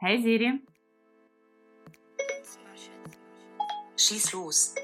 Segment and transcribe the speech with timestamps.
[0.00, 0.60] Hey Siri.
[3.96, 4.74] Schieß los.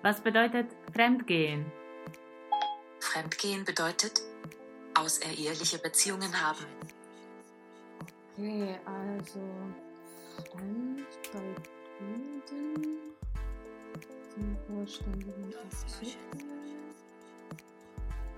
[0.00, 1.70] Was bedeutet Fremdgehen?
[3.00, 4.22] Fremdgehen bedeutet
[4.94, 6.64] außereheliche Beziehungen haben.
[8.32, 9.40] Okay, also
[10.40, 11.40] Stand bei
[11.98, 13.14] Kunden
[14.30, 16.08] zum vollständigen Abzug.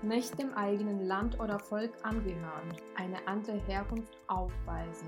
[0.01, 5.07] Nicht dem eigenen Land oder Volk angehören, eine andere Herkunft aufweisen,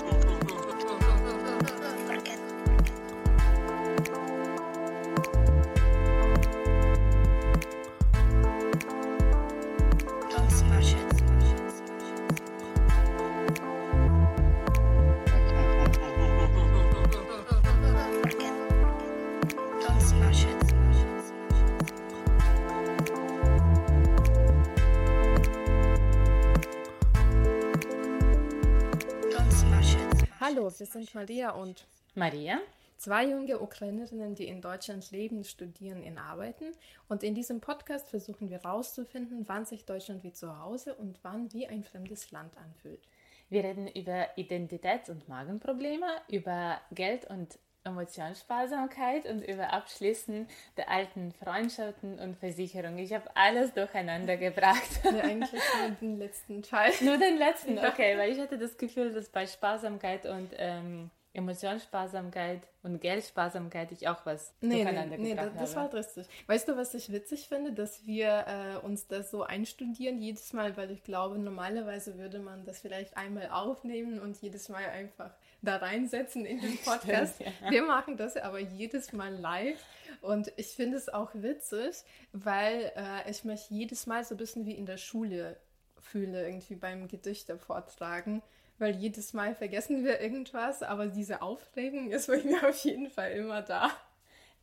[31.01, 32.59] Sind Maria und Maria?
[32.97, 36.65] zwei junge Ukrainerinnen, die in Deutschland leben, studieren und arbeiten.
[37.09, 41.51] Und in diesem Podcast versuchen wir herauszufinden, wann sich Deutschland wie zu Hause und wann
[41.51, 43.01] wie ein fremdes Land anfühlt.
[43.49, 51.31] Wir reden über Identitäts- und Magenprobleme, über Geld- und Emotionssparsamkeit und über Abschließen der alten
[51.33, 52.99] Freundschaften und Versicherungen.
[52.99, 55.01] Ich habe alles durcheinander gebracht.
[55.03, 56.91] Ja, eigentlich nur den letzten Teil.
[57.01, 62.61] Nur den letzten, okay, weil ich hatte das Gefühl, dass bei Sparsamkeit und ähm, Emotionssparsamkeit
[62.83, 65.93] und Geldsparsamkeit ich auch was Nee, durcheinander nee, nee gebracht das, das habe.
[65.93, 66.27] war richtig.
[66.47, 70.75] Weißt du, was ich witzig finde, dass wir äh, uns das so einstudieren jedes Mal,
[70.75, 75.31] weil ich glaube, normalerweise würde man das vielleicht einmal aufnehmen und jedes Mal einfach
[75.61, 77.35] da reinsetzen in den Podcast.
[77.35, 77.71] Stimmt, ja.
[77.71, 79.83] Wir machen das aber jedes Mal live
[80.21, 81.95] und ich finde es auch witzig,
[82.31, 85.57] weil äh, ich mich jedes Mal so ein bisschen wie in der Schule
[85.99, 88.41] fühle, irgendwie beim Gedichte vortragen.
[88.77, 93.31] Weil jedes Mal vergessen wir irgendwas, aber diese Aufregung ist bei mir auf jeden Fall
[93.33, 93.91] immer da.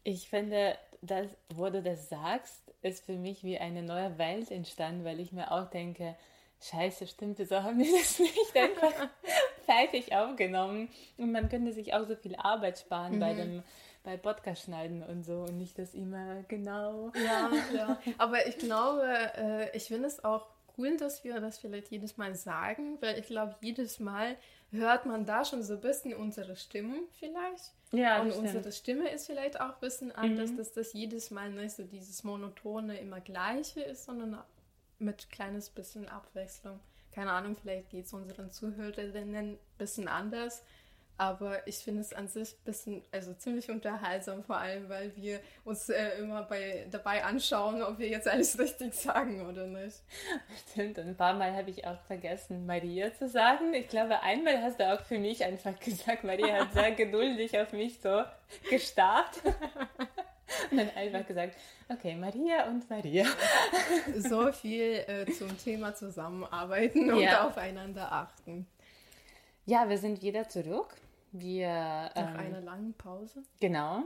[0.02, 5.04] Ich finde, dass, wo du das sagst, ist für mich wie eine neue Welt entstanden,
[5.04, 6.16] weil ich mir auch denke,
[6.60, 8.92] scheiße, stimmt, wieso haben wir das nicht einfach
[9.68, 10.88] fertig aufgenommen?
[11.16, 13.62] Und man könnte sich auch so viel Arbeit sparen bei dem
[14.04, 17.12] bei Podcast schneiden und so und nicht das immer genau.
[17.14, 18.00] Ja, ja.
[18.16, 20.46] Aber ich glaube, äh, ich finde es auch
[20.78, 24.36] cool, dass wir das vielleicht jedes Mal sagen, weil ich glaube, jedes Mal
[24.70, 27.72] hört man da schon so ein bisschen unsere Stimmen vielleicht.
[27.90, 28.46] Ja, Und stimmt.
[28.46, 32.22] unsere Stimme ist vielleicht auch ein bisschen anders, dass das jedes Mal nicht so dieses
[32.22, 34.38] monotone immer gleiche ist, sondern
[34.98, 36.80] mit kleines bisschen Abwechslung.
[37.18, 40.62] Keine Ahnung, vielleicht geht es unseren Zuhörerinnen ein bisschen anders.
[41.16, 45.88] Aber ich finde es an sich bisschen, also ziemlich unterhaltsam, vor allem, weil wir uns
[45.88, 49.96] äh, immer bei, dabei anschauen, ob wir jetzt alles richtig sagen oder nicht.
[50.70, 53.74] Stimmt, ein paar Mal habe ich auch vergessen, Maria zu sagen.
[53.74, 57.72] Ich glaube, einmal hast du auch für mich einfach gesagt, Maria hat sehr geduldig auf
[57.72, 58.22] mich so
[58.70, 59.42] gestarrt.
[60.70, 61.56] Und dann einfach gesagt,
[61.88, 63.26] okay, Maria und Maria.
[64.16, 67.46] So viel äh, zum Thema Zusammenarbeiten und Ja.
[67.46, 68.66] aufeinander achten.
[69.66, 70.94] Ja, wir sind wieder zurück.
[71.32, 73.42] Wir, Nach ähm, einer langen Pause.
[73.60, 74.04] Genau.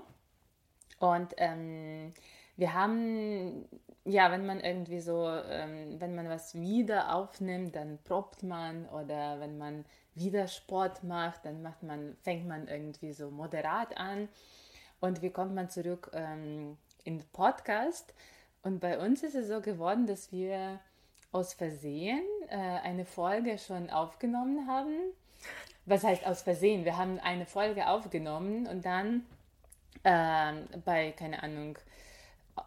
[0.99, 2.13] Und ähm,
[2.57, 3.69] wir haben,
[4.05, 9.41] ja, wenn man irgendwie so, ähm, wenn man was wieder aufnimmt, dann probt man oder
[9.41, 14.29] wenn man wieder Sport macht, dann macht man, fängt man irgendwie so moderat an.
[15.03, 18.15] Und wie kommt man zurück ähm, in den Podcast?
[18.63, 20.79] Und bei uns ist es so geworden, dass wir
[21.33, 24.95] aus Versehen äh, eine Folge schon aufgenommen haben.
[25.87, 26.85] Was heißt aus Versehen?
[26.85, 29.27] Wir haben eine Folge aufgenommen und dann
[30.05, 31.77] ähm, bei, keine Ahnung,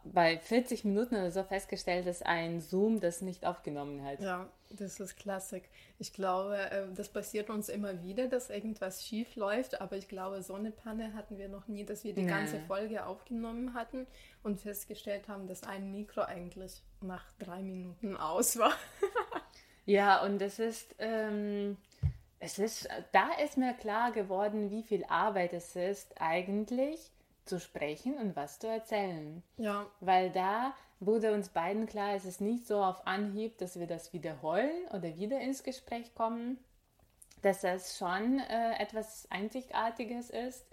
[0.03, 4.19] bei 40 Minuten oder so festgestellt, dass ein Zoom das nicht aufgenommen hat.
[4.19, 5.69] Ja, das ist Klassik.
[5.99, 10.41] Ich glaube, äh, das passiert uns immer wieder, dass irgendwas schief läuft, aber ich glaube,
[10.41, 12.29] so eine Panne hatten wir noch nie, dass wir die Nee.
[12.29, 14.07] ganze Folge aufgenommen hatten
[14.43, 18.73] und festgestellt haben, dass ein Mikro eigentlich nach drei Minuten aus war.
[19.87, 21.77] Ja, und es ist, ähm,
[22.39, 27.11] es ist, da ist mir klar geworden, wie viel Arbeit es ist, eigentlich
[27.45, 29.43] zu sprechen und was zu erzählen.
[29.57, 33.87] Ja, Weil da wurde uns beiden klar, es ist nicht so auf Anhieb, dass wir
[33.87, 36.57] das wiederholen oder wieder ins Gespräch kommen,
[37.41, 40.65] dass das schon äh, etwas Einzigartiges ist.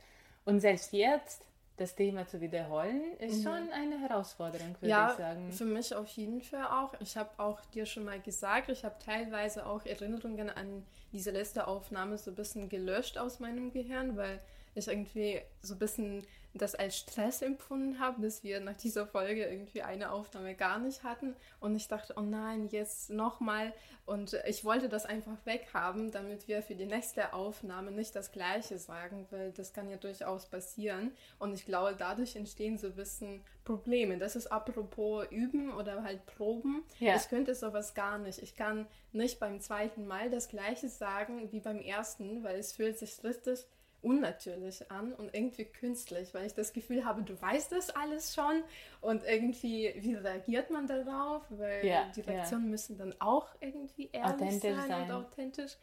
[0.44, 1.44] Und selbst jetzt
[1.76, 5.52] das Thema zu wiederholen, ist schon eine Herausforderung, würde ja ich sagen.
[5.52, 6.94] für mich auf jeden Fall auch.
[7.00, 11.66] Ich habe auch dir schon mal gesagt, ich habe teilweise auch Erinnerungen an diese letzte
[11.66, 14.40] Aufnahme so ein bisschen gelöscht aus meinem Gehirn, weil
[14.74, 19.46] ich irgendwie so ein bisschen das als Stress empfunden habe, dass wir nach dieser Folge
[19.46, 21.34] irgendwie eine Aufnahme gar nicht hatten.
[21.60, 23.72] Und ich dachte, oh nein, jetzt nochmal.
[24.04, 28.76] Und ich wollte das einfach weghaben, damit wir für die nächste Aufnahme nicht das Gleiche
[28.78, 31.12] sagen, weil das kann ja durchaus passieren.
[31.38, 34.18] Und ich glaube, dadurch entstehen so ein bisschen Probleme.
[34.18, 36.82] Das ist apropos Üben oder halt Proben.
[36.98, 37.16] Ja.
[37.16, 38.42] Ich könnte sowas gar nicht.
[38.42, 42.98] Ich kann nicht beim zweiten Mal das Gleiche sagen wie beim ersten, weil es fühlt
[42.98, 43.66] sich richtig
[44.02, 48.62] unnatürlich an und irgendwie künstlich, weil ich das Gefühl habe, du weißt das alles schon
[49.00, 51.42] und irgendwie, wie reagiert man darauf?
[51.50, 52.70] Weil ja, die Reaktionen ja.
[52.70, 55.76] müssen dann auch irgendwie ehrlich sein, sein, und authentisch.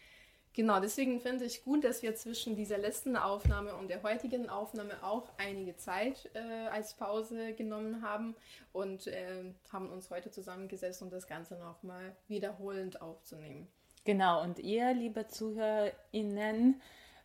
[0.53, 4.91] Genau, deswegen finde ich gut, dass wir zwischen dieser letzten Aufnahme und der heutigen Aufnahme
[5.03, 8.35] auch einige Zeit äh, als Pause genommen haben
[8.73, 13.67] und äh, haben uns heute zusammengesetzt, um das Ganze nochmal wiederholend aufzunehmen.
[14.05, 16.81] Genau, und ihr, liebe ZuhörerInnen,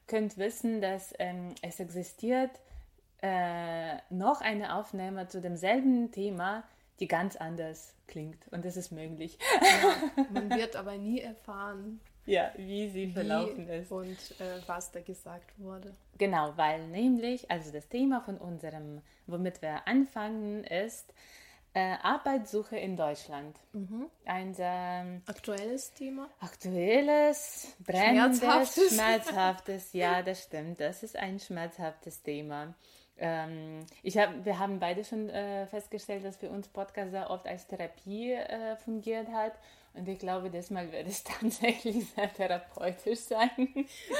[0.06, 2.50] könnt wissen, dass ähm, es existiert
[3.22, 6.64] äh, noch eine Aufnahme zu demselben Thema,
[7.00, 8.46] die ganz anders klingt.
[8.52, 9.38] Und das ist möglich.
[9.60, 13.90] Ja, man wird aber nie erfahren, ja, wie sie wie verlaufen ist.
[13.90, 15.92] Und äh, was da gesagt wurde.
[16.18, 21.12] Genau, weil nämlich, also das Thema von unserem, womit wir anfangen, ist,
[21.74, 23.56] äh, Arbeitssuche in Deutschland.
[23.72, 24.08] Mhm.
[24.24, 26.30] Ein sehr aktuelles Thema.
[26.40, 28.94] Aktuelles, brennendes, schmerzhaftes.
[28.94, 29.92] schmerzhaftes.
[29.92, 30.80] ja, das stimmt.
[30.80, 32.74] Das ist ein schmerzhaftes Thema.
[33.16, 37.46] Ähm, ich hab, wir haben beide schon äh, festgestellt, dass für uns Podcast sehr oft
[37.46, 39.52] als Therapie äh, fungiert hat.
[39.94, 43.50] Und ich glaube, diesmal wird es tatsächlich sehr therapeutisch sein.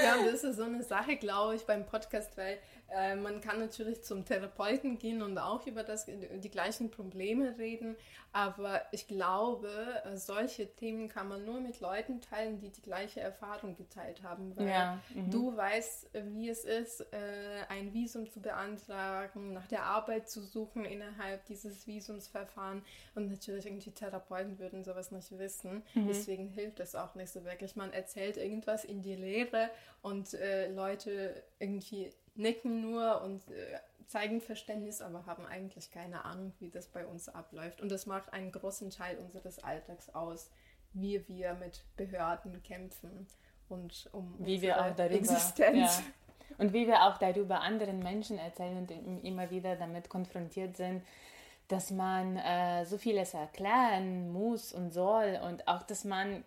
[0.02, 2.58] Ja, und das ist so eine Sache, glaube ich, beim Podcast, weil
[2.94, 7.96] äh, man kann natürlich zum Therapeuten gehen und auch über das, die gleichen Probleme reden,
[8.32, 9.68] aber ich glaube,
[10.04, 14.56] äh, solche Themen kann man nur mit Leuten teilen, die die gleiche Erfahrung geteilt haben,
[14.56, 15.30] weil ja, mhm.
[15.30, 20.84] du weißt, wie es ist, äh, ein Visum zu beantragen, nach der Arbeit zu suchen
[20.84, 22.84] innerhalb dieses Visumsverfahrens
[23.14, 25.63] und natürlich irgendwie Therapeuten würden sowas nicht wissen,
[25.94, 26.06] mhm.
[26.06, 27.76] deswegen hilft es auch nicht so wirklich.
[27.76, 29.70] Man erzählt irgendwas in die Lehre
[30.02, 36.52] und äh, Leute irgendwie nicken nur und äh, zeigen Verständnis, aber haben eigentlich keine Ahnung,
[36.58, 37.80] wie das bei uns abläuft.
[37.80, 40.50] Und das macht einen großen Teil unseres Alltags aus,
[40.92, 43.26] wie wir mit Behörden kämpfen
[43.68, 45.98] und um wie wir auch darüber, Existenz.
[45.98, 46.04] Ja.
[46.58, 51.02] Und wie wir auch darüber anderen Menschen erzählen und immer wieder damit konfrontiert sind,
[51.74, 56.44] dass man äh, so vieles erklären muss und soll und auch, dass man,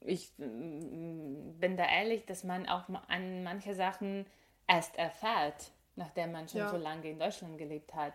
[0.00, 4.26] ich mm, bin da ehrlich, dass man auch an manche Sachen
[4.66, 6.70] erst erfährt, nachdem man schon ja.
[6.70, 8.14] so lange in Deutschland gelebt hat.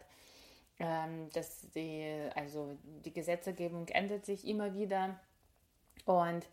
[0.79, 5.19] Ähm, dass die, also die Gesetzgebung ändert sich immer wieder
[6.05, 6.45] und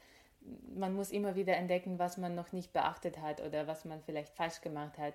[0.74, 4.34] man muss immer wieder entdecken, was man noch nicht beachtet hat oder was man vielleicht
[4.34, 5.14] falsch gemacht hat.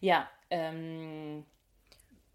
[0.00, 0.28] Ja.
[0.48, 1.44] Ähm,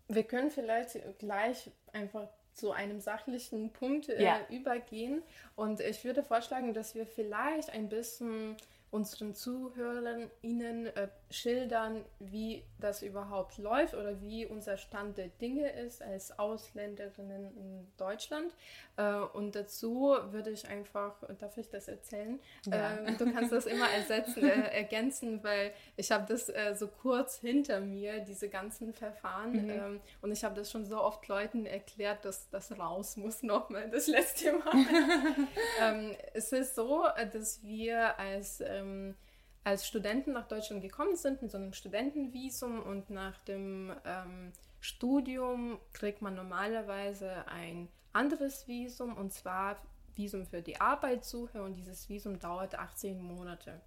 [0.08, 4.40] Wir können vielleicht gleich einfach zu einem sachlichen Punkt äh, ja.
[4.50, 5.22] übergehen
[5.56, 8.56] und ich würde vorschlagen, dass wir vielleicht ein bisschen
[8.90, 15.70] unseren Zuhörern ihnen äh, schildern, wie das überhaupt läuft oder wie unser Stand der Dinge
[15.70, 18.54] ist als Ausländerinnen in Deutschland.
[18.96, 22.40] Äh, und dazu würde ich einfach, darf ich das erzählen?
[22.66, 22.96] Ja.
[22.96, 27.40] Äh, du kannst das immer ersetzen, äh, ergänzen, weil ich habe das äh, so kurz
[27.40, 29.52] hinter mir, diese ganzen Verfahren.
[29.52, 29.70] Mhm.
[29.70, 33.90] Ähm, und ich habe das schon so oft Leuten erklärt, dass das raus muss nochmal
[33.90, 34.74] das letzte Mal.
[35.82, 39.16] ähm, es ist so, äh, dass wir als ähm,
[39.64, 45.80] als Studenten nach Deutschland gekommen sind mit so einem Studentenvisum und nach dem ähm, Studium
[45.94, 49.78] kriegt man normalerweise ein anderes Visum und zwar
[50.16, 53.82] Visum für die Arbeitssuche und dieses Visum dauert 18 Monate.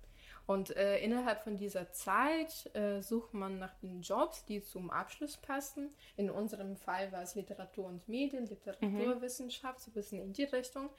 [0.47, 5.37] Und äh, innerhalb von dieser Zeit äh, sucht man nach den Jobs, die zum Abschluss
[5.37, 5.91] passen.
[6.17, 9.83] In unserem Fall war es Literatur und Medien, Literaturwissenschaft, mhm.
[9.83, 10.91] so ein bisschen in die Richtung.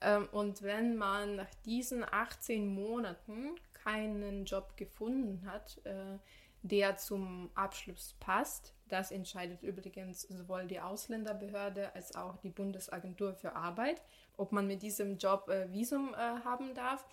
[0.00, 6.18] Ähm, und wenn man nach diesen 18 Monaten keinen Job gefunden hat, äh,
[6.62, 13.54] der zum Abschluss passt, das entscheidet übrigens sowohl die Ausländerbehörde als auch die Bundesagentur für
[13.54, 14.02] Arbeit,
[14.36, 17.04] ob man mit diesem Job äh, Visum äh, haben darf.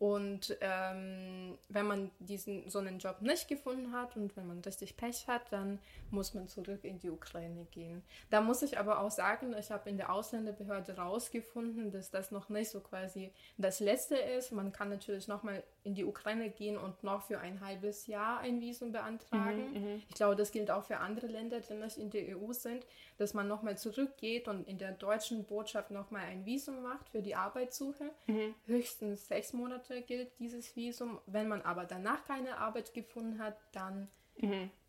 [0.00, 4.96] Und ähm, wenn man diesen so einen Job nicht gefunden hat und wenn man richtig
[4.96, 5.78] Pech hat, dann
[6.10, 8.02] muss man zurück in die Ukraine gehen.
[8.30, 12.48] Da muss ich aber auch sagen, ich habe in der Ausländerbehörde rausgefunden, dass das noch
[12.48, 14.52] nicht so quasi das Letzte ist.
[14.52, 18.62] Man kann natürlich nochmal in die Ukraine gehen und noch für ein halbes Jahr ein
[18.62, 19.70] Visum beantragen.
[19.72, 20.02] Mhm, mhm.
[20.08, 22.86] ich glaube, das gilt auch für andere Länder, die nicht in der EU sind,
[23.20, 27.34] dass man nochmal zurückgeht und in der deutschen Botschaft nochmal ein Visum macht für die
[27.34, 28.10] Arbeitssuche.
[28.26, 28.54] Mhm.
[28.66, 31.20] Höchstens sechs Monate gilt dieses Visum.
[31.26, 34.08] Wenn man aber danach keine Arbeit gefunden hat, dann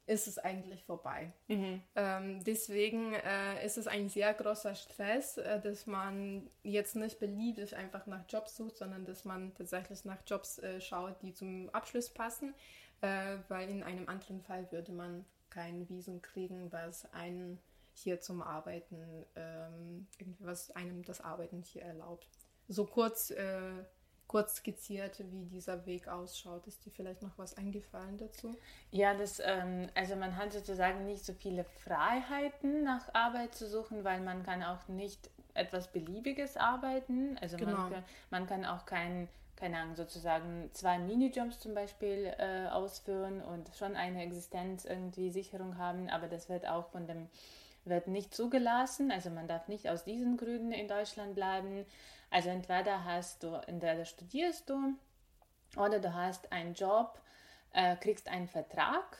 [0.06, 1.32] ist es eigentlich vorbei.
[1.48, 1.82] Mhm.
[1.96, 7.76] Ähm, deswegen äh, ist es ein sehr großer Stress, äh, dass man jetzt nicht beliebig
[7.76, 12.10] einfach nach Jobs sucht, sondern dass man tatsächlich nach Jobs äh, schaut, die zum Abschluss
[12.10, 12.54] passen,
[13.02, 17.60] äh, weil in einem anderen Fall würde man kein Visum kriegen, was einen
[18.01, 22.27] hier zum Arbeiten, ähm, irgendwie was einem das Arbeiten hier erlaubt.
[22.67, 23.84] So kurz äh,
[24.27, 26.65] kurz skizziert, wie dieser Weg ausschaut.
[26.65, 28.55] Ist dir vielleicht noch was eingefallen dazu?
[28.89, 34.05] Ja, das, ähm, also man hat sozusagen nicht so viele Freiheiten nach Arbeit zu suchen,
[34.05, 37.38] weil man kann auch nicht etwas Beliebiges arbeiten.
[37.41, 37.74] Also Genau.
[37.75, 39.27] man, kann- man kann auch kein,
[39.58, 45.77] keine Ahnung, sozusagen zwei Minijobs zum Beispiel äh, ausführen und schon eine Existenz irgendwie Sicherung
[45.77, 47.27] haben, aber das wird auch von dem
[47.86, 49.12] wird nicht zugelassen.
[49.12, 51.86] Also man darf nicht aus diesen Gründen in Deutschland bleiben.
[52.30, 54.94] Also entweder hast du, entweder studierst du
[55.76, 57.20] oder du hast einen Job,
[57.74, 59.18] äh, kriegst einen Vertrag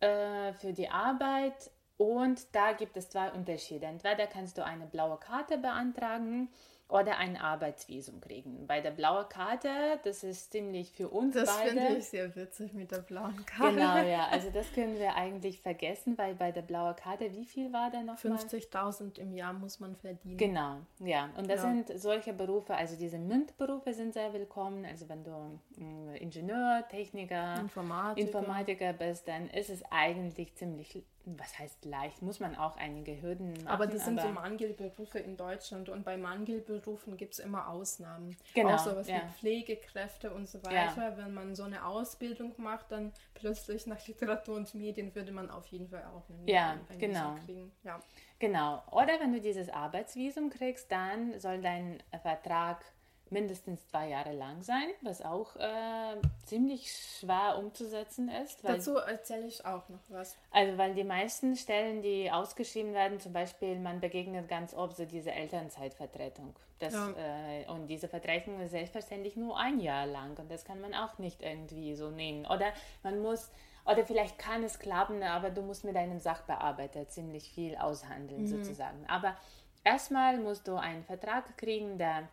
[0.00, 3.86] äh, für die Arbeit und da gibt es zwei Unterschiede.
[3.86, 6.48] Entweder kannst du eine blaue Karte beantragen
[6.88, 8.66] oder ein Arbeitsvisum kriegen.
[8.66, 9.68] Bei der blauen Karte,
[10.04, 11.70] das ist ziemlich für uns Das beide.
[11.70, 13.74] finde ich sehr witzig mit der blauen Karte.
[13.76, 14.26] Genau, ja.
[14.30, 18.00] Also das können wir eigentlich vergessen, weil bei der blauen Karte, wie viel war da
[18.02, 18.36] nochmal?
[18.36, 20.36] 50.000 im Jahr muss man verdienen.
[20.36, 21.30] Genau, ja.
[21.38, 21.70] Und das Ja.
[21.72, 24.84] sind solche Berufe, also diese MINT-Berufe sind sehr willkommen.
[24.84, 28.26] Also wenn du mh, Ingenieur, Techniker, Informatiker.
[28.26, 33.52] Informatiker bist, dann ist es eigentlich ziemlich, was heißt leicht, muss man auch einige Hürden
[33.52, 33.66] machen.
[33.68, 38.36] aber das sind so aber- Mangelberufe in Deutschland und bei Mangelberufen gibt es immer Ausnahmen.
[38.54, 39.16] Genau, Auch sowas ja.
[39.16, 40.88] wie Pflegekräfte und so Ja.
[40.96, 41.16] weiter.
[41.16, 45.66] Wenn man so eine Ausbildung macht, dann plötzlich nach Literatur und Medien würde man auf
[45.68, 47.34] jeden Fall auch einen, Ja, ein genau.
[47.44, 47.72] kriegen.
[47.84, 48.00] Ja.
[48.38, 48.82] Genau.
[48.90, 52.84] Oder wenn du dieses Arbeitsvisum kriegst, dann soll dein Vertrag
[53.32, 58.60] mindestens zwei Jahre lang sein, was auch äh, ziemlich schwer umzusetzen ist.
[58.62, 60.36] Dazu erzähle ich auch noch was.
[60.50, 65.04] Also, weil die meisten Stellen, die ausgeschrieben werden, zum Beispiel, man begegnet ganz oft so
[65.04, 66.54] diese Elternzeitvertretung.
[66.78, 67.10] Das, Ja.
[67.10, 71.18] äh, und diese Vertretung ist selbstverständlich nur ein Jahr lang und das kann man auch
[71.18, 72.44] nicht irgendwie so nehmen.
[72.46, 72.72] Oder
[73.02, 73.50] man muss,
[73.84, 79.04] oder vielleicht kann es klappen, aber du musst mit deinem Sachbearbeiter ziemlich viel aushandeln sozusagen.
[79.08, 79.36] Aber
[79.84, 82.28] erstmal musst du einen Vertrag kriegen, der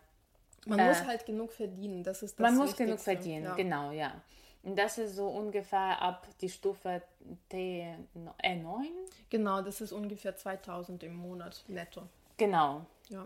[0.65, 2.03] Man Äh, muss halt genug verdienen.
[2.03, 3.55] Das ist das man muss genug verdienen, Ja.
[3.55, 4.13] genau, ja.
[4.63, 7.01] Und das ist so ungefähr ab die Stufe
[7.47, 7.95] T,
[8.43, 8.85] E9.
[9.29, 12.01] Genau, das ist ungefähr 2000 im Monat netto.
[12.37, 13.25] Genau, Ja.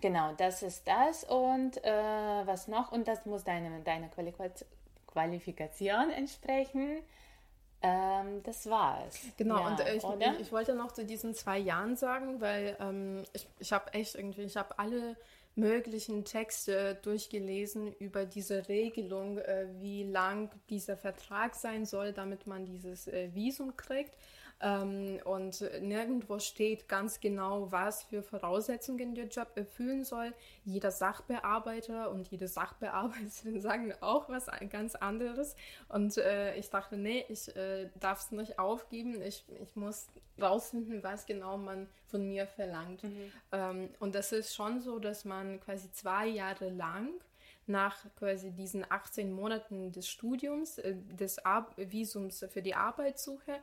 [0.00, 1.24] genau, das ist das.
[1.24, 1.90] Und äh,
[2.46, 2.90] was noch?
[2.90, 4.64] Und das muss deine, deine Qualifika-
[5.06, 7.02] Qualifikation entsprechen.
[7.82, 9.20] Ähm, das war's.
[9.36, 12.76] Genau, ja, und äh, ich, ich, ich wollte noch zu diesen zwei Jahren sagen, weil
[12.80, 15.16] ähm, ich, ich habe echt irgendwie, ich habe alle
[15.56, 22.66] möglichen Texte durchgelesen über diese Regelung, äh, wie lang dieser Vertrag sein soll, damit man
[22.66, 24.14] dieses äh, Visum kriegt.
[24.60, 30.32] Ähm, und nirgendwo steht ganz genau, was für Voraussetzungen der Job erfüllen soll.
[30.64, 35.56] Jeder Sachbearbeiter und jede Sachbearbeiterin sagen auch was ganz anderes.
[35.88, 39.20] Und äh, ich dachte, nee, ich äh, darf es nicht aufgeben.
[39.20, 40.06] Ich, ich muss
[40.40, 43.02] rausfinden, was genau man von mir verlangt.
[43.52, 47.10] Ähm, und das ist schon so, dass man quasi zwei Jahre lang
[47.66, 53.58] nach quasi diesen 18 Monaten des Studiums, äh, des Ar Visums für die Arbeitssuche,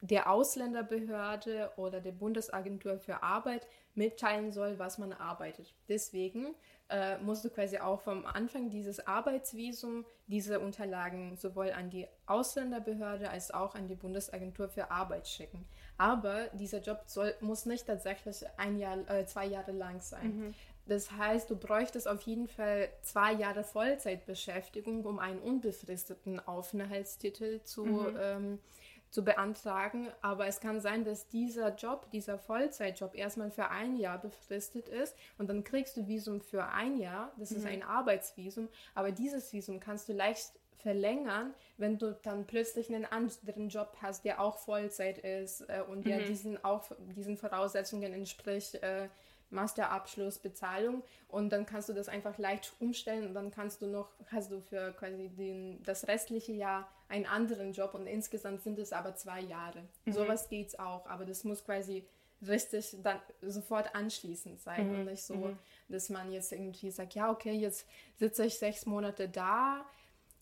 [0.00, 5.74] der Ausländerbehörde oder der Bundesagentur für Arbeit mitteilen soll, was man arbeitet.
[5.88, 6.54] Deswegen
[6.88, 13.28] äh, musst du quasi auch vom Anfang dieses Arbeitsvisum diese Unterlagen sowohl an die Ausländerbehörde
[13.30, 15.66] als auch an die Bundesagentur für Arbeit schicken.
[15.96, 20.54] Aber dieser Job soll, muss nicht tatsächlich ein Jahr, äh, zwei Jahre lang sein.
[20.88, 28.06] Das heißt, du bräuchtest auf jeden Fall zwei Jahre Vollzeitbeschäftigung, um einen unbefristeten Aufenthaltstitel zu,
[28.18, 28.58] ähm,
[29.10, 30.08] zu beantragen.
[30.20, 35.16] Aber es kann sein, dass dieser Job, dieser Vollzeitjob erstmal für ein Jahr befristet ist
[35.38, 37.32] und dann kriegst du Visum für ein Jahr.
[37.38, 38.68] Das ist ein Arbeitsvisum.
[38.94, 44.24] Aber dieses Visum kannst du leicht verlängern, wenn du dann plötzlich einen anderen Job hast,
[44.24, 46.84] der auch Vollzeit ist äh, und der diesen auch
[47.16, 48.76] diesen Voraussetzungen entspricht.
[48.76, 49.08] Äh,
[49.50, 54.08] Masterabschluss, Bezahlung und dann kannst du das einfach leicht umstellen und dann kannst du noch,
[54.26, 58.92] hast du für quasi den, das restliche Jahr einen anderen Job und insgesamt sind es
[58.92, 59.82] aber zwei Jahre.
[60.06, 62.06] Sowas geht's auch, aber das muss quasi
[62.46, 65.56] richtig dann sofort anschließend sein und nicht so,
[65.88, 67.86] dass man jetzt irgendwie sagt, ja okay, jetzt
[68.16, 69.84] sitze ich sechs Monate da,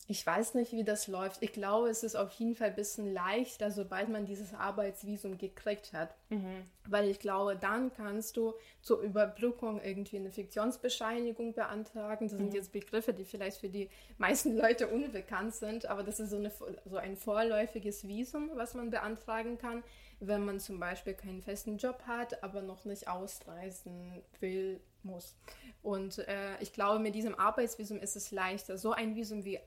[0.09, 1.43] ich weiß nicht, wie das läuft.
[1.43, 5.91] Ich glaube, es ist auf jeden Fall ein bisschen leichter, sobald man dieses Arbeitsvisum gekriegt
[5.91, 6.15] hat.
[6.29, 6.63] Mhm.
[6.85, 12.29] Weil ich glaube, dann kannst du zur Überbrückung irgendwie eine Fiktionsbescheinigung beantragen.
[12.29, 12.55] Das sind mhm.
[12.55, 16.53] jetzt Begriffe, die vielleicht für die meisten Leute unbekannt sind, aber das ist so, eine,
[16.85, 19.83] so ein vorläufiges Visum, was man beantragen kann,
[20.21, 25.35] wenn man zum Beispiel keinen festen Job hat, aber noch nicht ausreisen will, muss.
[25.81, 28.77] Und äh, ich glaube, mit diesem Arbeitsvisum ist es leichter.
[28.77, 29.59] So ein Visum wie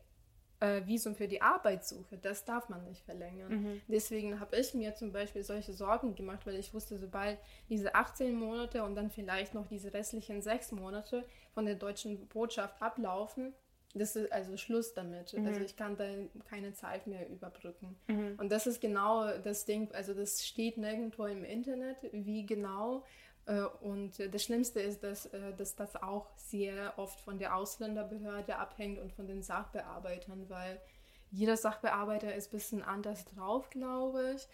[0.61, 3.63] äh, Visum für die Arbeitssuche, das darf man nicht verlängern.
[3.63, 3.81] Mhm.
[3.89, 7.39] Deswegen habe ich mir zum Beispiel solche Sorgen gemacht, weil ich wusste, sobald
[7.69, 11.25] diese 18 Monate und dann vielleicht noch diese restlichen sechs Monate
[11.55, 13.55] von der deutschen Botschaft ablaufen,
[13.95, 15.33] das ist also Schluss damit.
[15.33, 15.47] Mhm.
[15.47, 16.05] Also ich kann da
[16.49, 17.97] keine Zeit mehr überbrücken.
[18.07, 18.37] Mhm.
[18.39, 23.05] Und das ist genau das Ding, also das steht nirgendwo im Internet, wie genau
[23.83, 28.99] und das Schlimmste ist, dass, äh, dass das auch sehr oft von der Ausländerbehörde abhängt
[28.99, 30.81] und von den Sachbearbeitern, weil
[31.31, 34.49] jeder Sachbearbeiter ist ein bisschen anders drauf, glaube ich.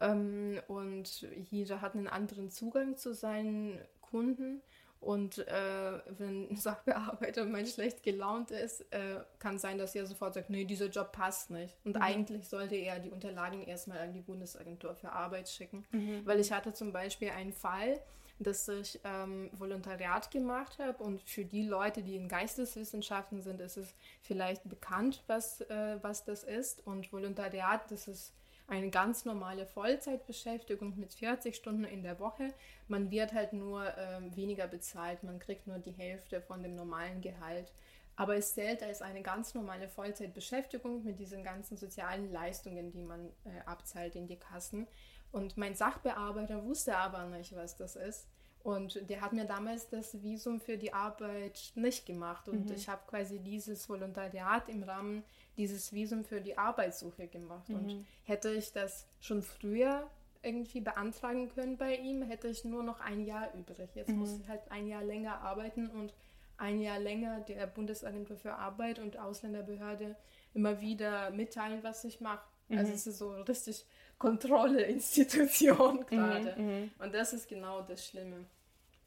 [0.00, 4.62] Ähm, und jeder hat einen anderen Zugang zu seinen Kunden.
[5.00, 10.34] Und äh, wenn ein Sachbearbeiter mal schlecht gelaunt ist, äh, kann sein, dass er sofort
[10.34, 11.76] sagt, nee, dieser Job passt nicht.
[11.84, 12.02] Und mhm.
[12.02, 15.84] eigentlich sollte er die Unterlagen erstmal an die Bundesagentur für Arbeit schicken.
[15.92, 16.22] Mhm.
[16.24, 18.00] Weil ich hatte zum Beispiel einen Fall,
[18.38, 23.76] dass ich ähm, Volontariat gemacht habe und für die Leute, die in Geisteswissenschaften sind, ist
[23.76, 26.86] es vielleicht bekannt, was, äh, was das ist.
[26.86, 28.32] Und Volontariat, das ist
[28.68, 32.52] eine ganz normale Vollzeitbeschäftigung mit 40 Stunden in der Woche.
[32.86, 37.20] Man wird halt nur ähm, weniger bezahlt, man kriegt nur die Hälfte von dem normalen
[37.20, 37.72] Gehalt.
[38.14, 43.26] Aber es zählt als eine ganz normale Vollzeitbeschäftigung mit diesen ganzen sozialen Leistungen, die man
[43.44, 44.86] äh, abzahlt in die Kassen.
[45.32, 48.26] Und mein Sachbearbeiter wusste aber nicht, was das ist.
[48.62, 52.48] Und der hat mir damals das Visum für die Arbeit nicht gemacht.
[52.48, 52.74] Und mhm.
[52.74, 55.22] ich habe quasi dieses Volontariat im Rahmen
[55.56, 57.68] dieses Visum für die Arbeitssuche gemacht.
[57.68, 57.74] Mhm.
[57.76, 60.10] Und hätte ich das schon früher
[60.42, 63.94] irgendwie beantragen können bei ihm, hätte ich nur noch ein Jahr übrig.
[63.94, 64.18] Jetzt mhm.
[64.18, 66.14] muss ich halt ein Jahr länger arbeiten und
[66.56, 70.16] ein Jahr länger der Bundesagentur für Arbeit und Ausländerbehörde
[70.54, 72.44] immer wieder mitteilen, was ich mache.
[72.70, 72.94] Also mhm.
[72.94, 73.86] es ist so richtig
[74.18, 76.54] Kontrolleinstitution gerade.
[76.56, 78.44] Mhm, mhm, und das ist genau das Schlimme.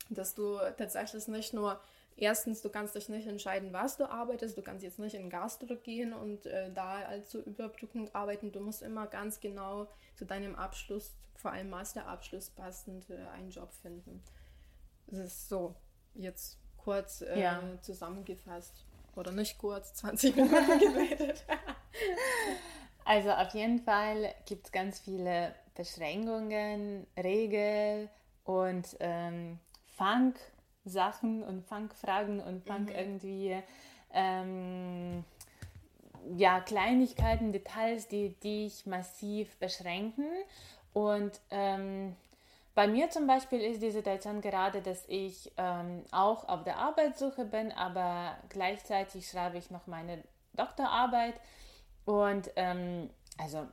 [0.09, 1.79] Dass du tatsächlich nicht nur,
[2.17, 5.75] erstens, du kannst dich nicht entscheiden, was du arbeitest, du kannst jetzt nicht in Gastro
[5.75, 11.13] gehen und äh, da als Überbrückung arbeiten, du musst immer ganz genau zu deinem Abschluss,
[11.35, 14.21] vor allem Masterabschluss passend, äh, einen Job finden.
[15.07, 15.75] Das ist so,
[16.13, 17.61] jetzt kurz äh, ja.
[17.81, 18.85] zusammengefasst.
[19.15, 21.43] Oder nicht kurz, 20 Minuten geredet.
[23.05, 28.09] Also auf jeden Fall gibt es ganz viele Beschränkungen, Regeln
[28.43, 29.59] und ähm,
[29.95, 32.89] Fangsachen und Fangfragen und Fang mhm.
[32.89, 33.57] irgendwie
[34.13, 35.23] ähm,
[36.35, 40.27] ja, Kleinigkeiten, Details, die dich massiv beschränken.
[40.93, 42.15] Und ähm,
[42.75, 47.45] bei mir zum Beispiel ist die Situation gerade, dass ich ähm, auch auf der Arbeitssuche
[47.45, 51.35] bin, aber gleichzeitig schreibe ich noch meine Doktorarbeit
[52.05, 53.67] und ähm, also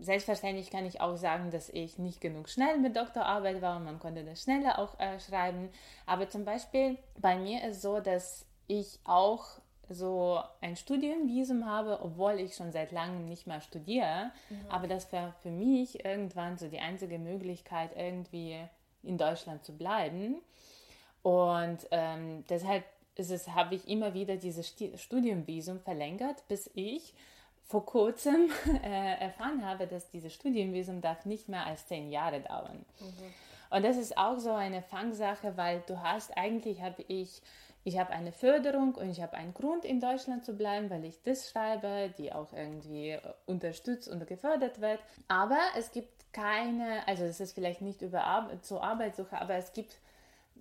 [0.00, 3.98] selbstverständlich kann ich auch sagen, dass ich nicht genug schnell mit Doktorarbeit war und man
[3.98, 5.68] konnte das schneller auch äh, schreiben.
[6.06, 12.40] Aber zum Beispiel bei mir ist so, dass ich auch so ein Studienvisum habe, obwohl
[12.40, 14.30] ich schon seit langem nicht mehr studiere.
[14.48, 14.70] Mhm.
[14.70, 18.58] Aber das war für mich irgendwann so die einzige Möglichkeit, irgendwie
[19.02, 20.36] in Deutschland zu bleiben.
[21.22, 22.84] Und ähm, deshalb
[23.54, 27.14] habe ich immer wieder dieses Studienvisum verlängert, bis ich
[27.72, 28.50] vor kurzem
[28.84, 32.84] äh, erfahren habe, dass dieses Studienvisum darf nicht mehr als zehn Jahre dauern.
[33.00, 33.34] Mhm.
[33.70, 37.40] Und das ist auch so eine Fangsache, weil du hast eigentlich habe ich
[37.84, 41.20] ich habe eine Förderung und ich habe einen Grund in Deutschland zu bleiben, weil ich
[41.24, 45.00] das schreibe, die auch irgendwie äh, unterstützt und gefördert wird.
[45.26, 49.72] Aber es gibt keine, also es ist vielleicht nicht über Ar zur Arbeitssuche, aber es
[49.72, 49.96] gibt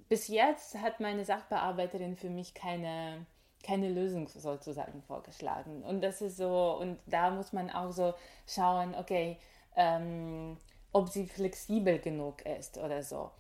[0.10, 3.26] bis jetzt hat meine Sachbearbeiterin für mich keine
[3.64, 5.84] keine Lösung sozusagen vorgeschlagen.
[5.84, 8.14] Und das ist so, und da muss man auch so
[8.48, 9.38] schauen, okay,
[9.76, 10.58] ähm,
[10.94, 13.32] ob sie flexibel genug ist oder so.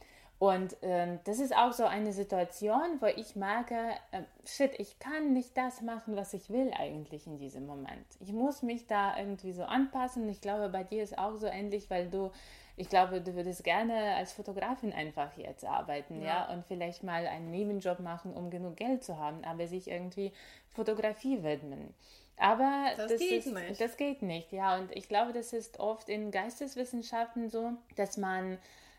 [0.42, 3.76] Und ähm, das ist auch so eine Situation, wo ich merke,
[4.12, 8.08] äh, shit, ich kann nicht das machen, was ich will eigentlich in diesem Moment.
[8.20, 10.28] Ich muss mich da irgendwie so anpassen.
[10.30, 12.32] Ich glaube, bei dir ist auch so ähnlich, weil du
[12.78, 16.28] ich glaube, du würdest gerne als Fotografin einfach jetzt arbeiten, ja.
[16.28, 20.32] ja, und vielleicht mal einen Nebenjob machen, um genug Geld zu haben, aber sich irgendwie
[20.70, 21.94] Fotografie widmen.
[22.38, 23.82] Aber das, das geht ist, nicht.
[23.82, 24.78] Das geht nicht, ja.
[24.78, 28.58] Und ich glaube, das ist oft in Geisteswissenschaften so, dass man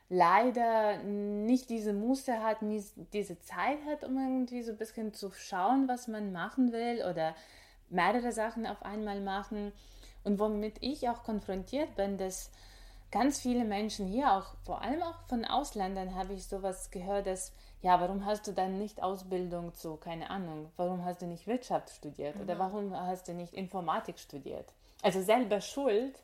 [0.08, 5.32] leider nicht diese Muße hat, nicht diese Zeit hat, um irgendwie so ein bisschen zu
[5.32, 7.34] schauen, was man machen will oder
[7.88, 9.72] mehrere Sachen auf einmal machen
[10.22, 12.50] und womit ich auch konfrontiert bin, dass
[13.12, 17.52] ganz viele Menschen hier, auch vor allem auch von Ausländern, habe ich sowas gehört, dass
[17.82, 21.90] ja, warum hast du dann nicht Ausbildung zu, keine Ahnung, warum hast du nicht Wirtschaft
[21.90, 22.42] studiert mhm.
[22.42, 24.72] oder warum hast du nicht Informatik studiert?
[25.02, 26.22] Also selber schuld,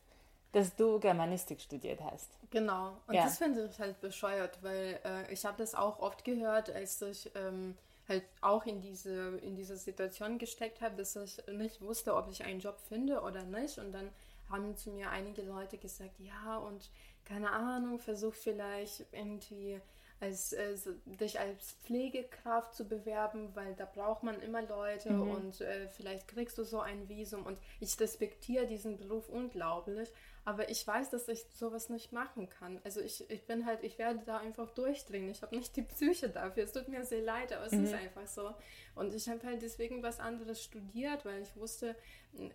[0.53, 2.31] dass du Germanistik studiert hast.
[2.51, 3.25] Genau, und ja.
[3.25, 7.31] das finde ich halt bescheuert, weil äh, ich habe das auch oft gehört, als ich
[7.35, 7.77] ähm,
[8.09, 12.45] halt auch in diese, in diese Situation gesteckt habe, dass ich nicht wusste, ob ich
[12.45, 13.79] einen Job finde oder nicht.
[13.79, 14.09] Und dann
[14.51, 16.91] haben zu mir einige Leute gesagt, ja, und
[17.25, 19.81] keine Ahnung, versuch vielleicht irgendwie
[20.21, 25.31] als, äh, dich als Pflegekraft zu bewerben, weil da braucht man immer Leute mhm.
[25.31, 27.47] und äh, vielleicht kriegst du so ein Visum.
[27.47, 30.11] Und ich respektiere diesen Beruf unglaublich,
[30.49, 32.81] aber ich weiß, dass ich sowas nicht machen kann.
[32.83, 35.29] Also ich, ich bin halt, ich werde da einfach durchdringen.
[35.29, 36.65] Ich habe nicht die Psyche dafür.
[36.65, 37.85] Es tut mir sehr leid, aber es mhm.
[37.85, 38.55] ist einfach so.
[38.95, 41.95] Und ich habe halt deswegen was anderes studiert, weil ich wusste,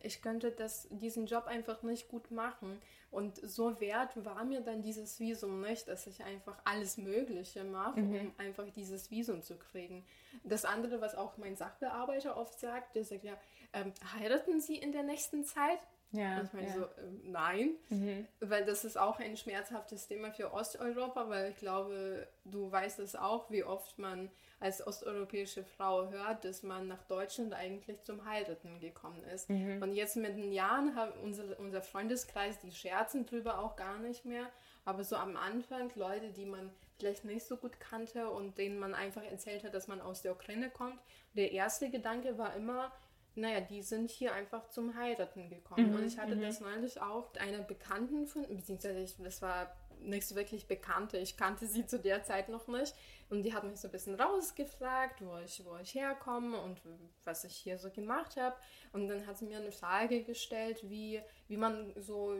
[0.02, 2.82] ich könnte das, diesen Job einfach nicht gut machen.
[3.12, 8.02] Und so wert war mir dann dieses Visum nicht, dass ich einfach alles Mögliche mache,
[8.02, 8.16] mhm.
[8.16, 10.04] um einfach dieses Visum zu kriegen.
[10.44, 13.38] Das andere, was auch mein Sachbearbeiter oft sagt, der sagt ja,
[13.72, 15.80] ähm, heiraten Sie in der nächsten Zeit?
[16.14, 16.74] Ja, und ich meine ja.
[16.74, 16.88] so, äh,
[17.24, 18.28] nein, mhm.
[18.40, 23.16] weil das ist auch ein schmerzhaftes Thema für Osteuropa, weil ich glaube, du weißt es
[23.16, 28.80] auch, wie oft man als osteuropäische Frau hört, dass man nach Deutschland eigentlich zum Heiraten
[28.80, 29.50] gekommen ist.
[29.50, 29.82] Mhm.
[29.82, 34.24] Und jetzt mit den Jahren haben unsere, unser Freundeskreis, die scherzen drüber auch gar nicht
[34.24, 34.48] mehr.
[34.86, 38.94] Aber so am Anfang Leute, die man vielleicht nicht so gut kannte und denen man
[38.94, 41.00] einfach erzählt hat, dass man aus der Ukraine kommt.
[41.34, 42.92] Der erste Gedanke war immer,
[43.36, 45.90] naja, die sind hier einfach zum Heiraten gekommen.
[45.90, 46.42] Mhm, und ich hatte mhm.
[46.42, 51.38] das neulich auch einer Bekannten von, beziehungsweise ich, das war nicht so wirklich Bekannte, ich
[51.38, 52.94] kannte sie zu der Zeit noch nicht.
[53.30, 56.82] Und die hat mich so ein bisschen rausgefragt, wo ich, wo ich herkomme und
[57.24, 58.56] was ich hier so gemacht habe.
[58.92, 62.36] Und dann hat sie mir eine Frage gestellt, wie, wie man so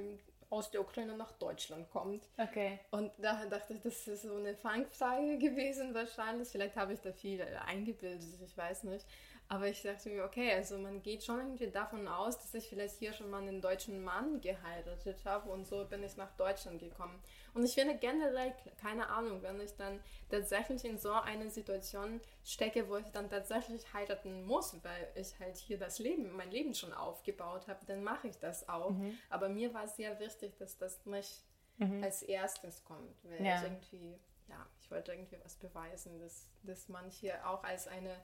[0.54, 2.28] aus der Ukraine nach Deutschland kommt.
[2.38, 2.80] Okay.
[2.92, 6.48] Und da dachte ich, das ist so eine Fangfrage gewesen wahrscheinlich.
[6.50, 9.06] Vielleicht habe ich da viel eingebildet, ich weiß nicht.
[9.50, 12.96] Aber ich dachte mir, okay, also man geht schon irgendwie davon aus, dass ich vielleicht
[12.98, 17.22] hier schon mal einen deutschen Mann geheiratet habe und so bin ich nach Deutschland gekommen.
[17.54, 22.90] Und ich finde generell, keine Ahnung, wenn ich dann tatsächlich in so einer Situation stecke,
[22.90, 26.94] wo ich dann tatsächlich heiraten muss, weil ich halt hier das Leben, mein Leben schon
[26.94, 28.92] aufgebaut habe, dann mache ich das auch.
[28.92, 29.18] Mhm.
[29.30, 31.44] Aber mir war es sehr wichtig, dass das nicht
[31.78, 32.04] mhm.
[32.04, 33.58] als erstes kommt, weil ja.
[33.58, 38.16] ich irgendwie, ja, ich wollte irgendwie was beweisen, dass, dass man hier auch als eine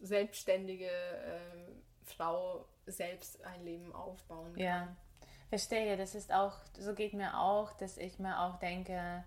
[0.00, 1.72] selbstständige äh,
[2.04, 4.62] Frau selbst ein Leben aufbauen kann.
[4.62, 4.96] Ja,
[5.48, 5.96] verstehe.
[5.96, 9.24] Das ist auch, so geht mir auch, dass ich mir auch denke,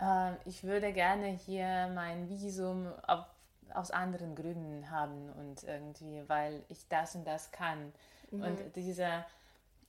[0.00, 3.26] äh, ich würde gerne hier mein Visum auf,
[3.72, 7.92] aus anderen Gründen haben und irgendwie, weil ich das und das kann.
[8.30, 8.42] Mhm.
[8.42, 9.24] Und dieser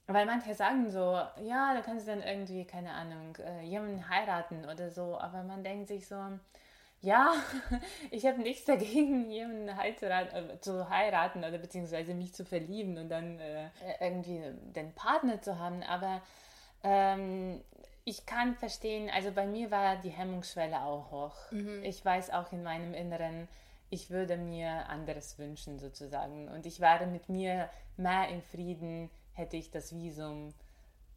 [0.08, 1.00] weil manche sagen so,
[1.42, 5.64] ja, da kannst du dann irgendwie, keine Ahnung, äh, jemanden heiraten oder so, aber man
[5.64, 6.18] denkt sich so,
[7.02, 7.34] ja,
[8.12, 13.40] ich habe nichts dagegen, jemanden äh, zu heiraten oder beziehungsweise mich zu verlieben und dann
[13.40, 14.42] äh, irgendwie
[14.76, 15.84] den Partner zu haben.
[15.84, 16.22] Aber
[16.84, 17.62] ähm,
[18.06, 21.52] ich kann verstehen, also bei mir war die Hemmungsschwelle auch hoch.
[21.52, 21.84] Mhm.
[21.84, 23.48] Ich weiß auch in meinem Inneren,
[23.90, 26.48] ich würde mir anderes wünschen sozusagen.
[26.50, 30.54] Und ich wäre mit mir mehr in Frieden, hätte ich das Visum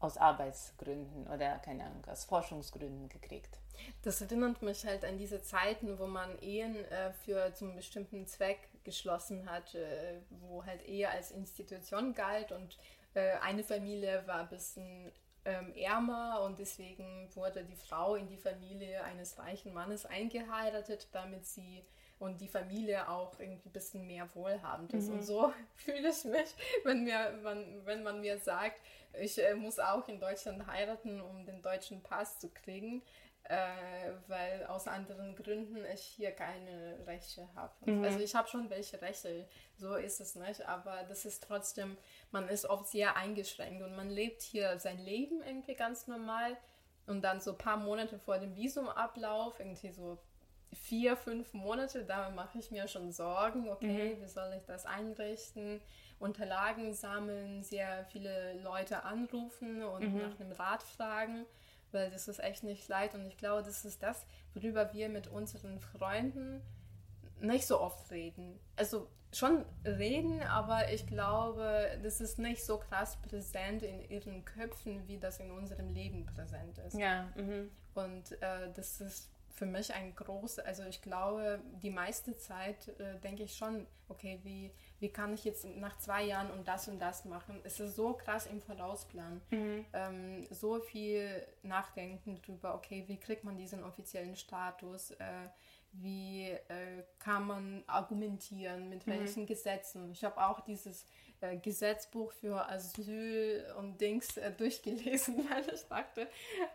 [0.05, 3.59] aus Arbeitsgründen oder keine Ahnung, aus Forschungsgründen gekriegt.
[4.03, 8.69] Das erinnert mich halt an diese Zeiten, wo man Ehen äh, für zum bestimmten Zweck
[8.85, 12.79] geschlossen hat, äh, wo halt Ehe als Institution galt und
[13.14, 15.11] äh, eine Familie war ein bisschen
[15.45, 21.47] ähm, ärmer und deswegen wurde die Frau in die Familie eines reichen Mannes eingeheiratet, damit
[21.47, 21.85] sie
[22.19, 25.09] und die Familie auch irgendwie ein bisschen mehr wohlhabend ist.
[25.09, 25.14] Mhm.
[25.14, 28.81] Und so fühle ich mich, wenn, mir, wenn, wenn man mir sagt,
[29.20, 33.03] ich äh, muss auch in Deutschland heiraten, um den deutschen Pass zu kriegen
[33.44, 37.72] äh, weil aus anderen Gründen ich hier keine Rechte habe.
[37.85, 38.03] Mhm.
[38.03, 39.46] Also ich habe schon welche Rechte,
[39.77, 41.98] so ist es nicht, aber das ist trotzdem,
[42.31, 46.57] man ist oft sehr eingeschränkt und man lebt hier sein Leben irgendwie ganz normal
[47.07, 50.16] und dann so ein paar Monate vor dem Visumablauf, irgendwie so
[50.72, 54.22] vier, fünf Monate, da mache ich mir schon Sorgen, okay, mhm.
[54.22, 55.83] wie soll ich das einrichten,
[56.18, 60.18] Unterlagen sammeln, sehr viele Leute anrufen und mhm.
[60.22, 61.46] nach einem Rat fragen
[61.94, 65.29] weil das ist echt nicht leid und ich glaube, das ist das, worüber wir mit
[65.29, 66.61] unseren Freunden
[67.40, 68.59] nicht so oft reden.
[68.77, 75.07] Also schon reden, aber ich glaube, das ist nicht so krass präsent in ihren Köpfen,
[75.09, 76.98] wie das in unserem Leben präsent ist.
[76.98, 77.33] Ja.
[77.37, 77.70] Mhm.
[77.94, 83.18] Und äh, das ist für mich ein großes, also ich glaube, die meiste Zeit äh,
[83.20, 86.98] denke ich schon, okay, wie, wie kann ich jetzt nach zwei Jahren und das und
[86.98, 87.61] das machen?
[87.64, 89.40] Es ist so krass im Vorausplan.
[89.50, 89.85] Mhm.
[89.92, 95.11] Ähm, so viel Nachdenken drüber, okay, wie kriegt man diesen offiziellen Status?
[95.12, 95.48] Äh,
[95.92, 99.12] wie äh, kann man argumentieren, mit mhm.
[99.12, 100.11] welchen Gesetzen.
[100.11, 101.07] Ich habe auch dieses
[101.40, 106.28] äh, Gesetzbuch für Asyl und Dings äh, durchgelesen, weil ich dachte,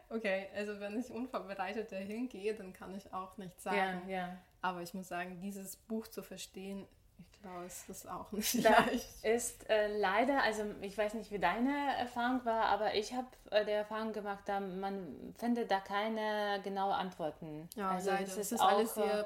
[0.09, 4.07] okay, also wenn ich unvorbereitet dahin gehe, dann kann ich auch nichts sagen.
[4.07, 4.37] Ja, ja.
[4.61, 6.85] Aber ich muss sagen, dieses Buch zu verstehen,
[7.41, 9.23] glaube, es ist auch nicht das leicht.
[9.23, 13.65] ist äh, leider, also ich weiß nicht, wie deine Erfahrung war, aber ich habe äh,
[13.65, 17.69] die Erfahrung gemacht, da man findet da keine genauen Antworten.
[17.75, 18.23] Ja, also leider.
[18.23, 19.25] es ist, ist auch, alles sehr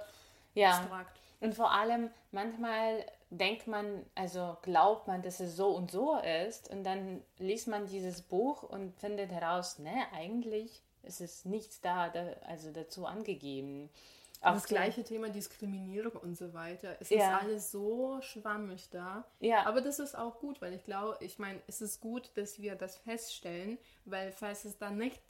[0.53, 0.71] ja.
[0.71, 1.19] abstrakt.
[1.39, 6.69] Und vor allem manchmal denkt man, also glaubt man, dass es so und so ist
[6.69, 12.09] und dann liest man dieses Buch und findet heraus, ne, eigentlich ist es nichts da,
[12.09, 13.89] da also dazu angegeben.
[14.43, 16.97] Auch das gleiche Thema Diskriminierung und so weiter.
[16.99, 17.17] Es Ja.
[17.37, 19.25] ist alles so schwammig da.
[19.39, 19.65] Ja.
[19.65, 22.75] Aber das ist auch gut, weil ich glaube, ich meine, es ist gut, dass wir
[22.75, 25.21] das feststellen, weil falls es da nicht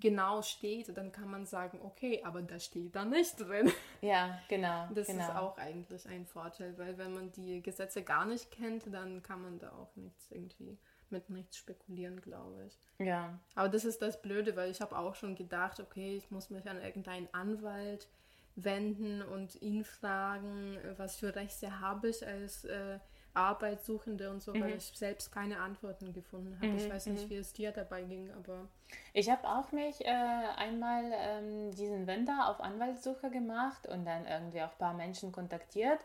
[0.00, 3.70] genau steht, dann kann man sagen, okay, aber da steht da nicht drin.
[4.00, 4.88] Ja, genau.
[4.94, 5.22] Das genau.
[5.24, 9.40] ist auch eigentlich ein Vorteil, weil wenn man die Gesetze gar nicht kennt, dann kann
[9.42, 10.78] man da auch nichts irgendwie
[11.10, 13.06] mit nichts spekulieren, glaube ich.
[13.06, 16.50] Ja, Aber das ist das Blöde, weil ich habe auch schon gedacht, okay, ich muss
[16.50, 18.08] mich an irgendeinen Anwalt
[18.56, 22.98] wenden und ihn fragen, was für Rechte habe ich als äh,
[23.34, 26.76] Arbeitssuchende und so, weil ich selbst keine Antworten gefunden habe.
[26.76, 28.68] Ich weiß nicht, wie es dir dabei ging, aber
[29.12, 34.62] Ich habe auch mich äh, einmal ähm, diesen Winter auf Anwaltssuche gemacht und dann irgendwie
[34.62, 35.98] auch ein paar Menschen kontaktiert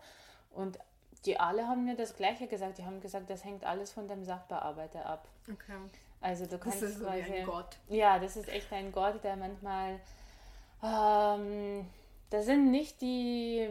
[0.50, 0.80] und
[1.26, 2.78] die alle haben mir das Gleiche gesagt.
[2.80, 5.28] Die haben gesagt, das hängt alles von dem Sachbearbeiter ab.
[5.52, 5.78] okay.
[6.22, 7.78] Also du Das kannst ist so wie quasi, ein Gott.
[7.90, 10.00] ja, das ist echt ein Gott, der manchmal,
[10.84, 11.86] ähm,
[12.30, 13.68] das sind nicht die,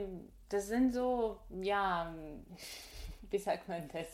[0.49, 2.15] das sind so, ja,
[3.31, 4.07] wie sagt man das?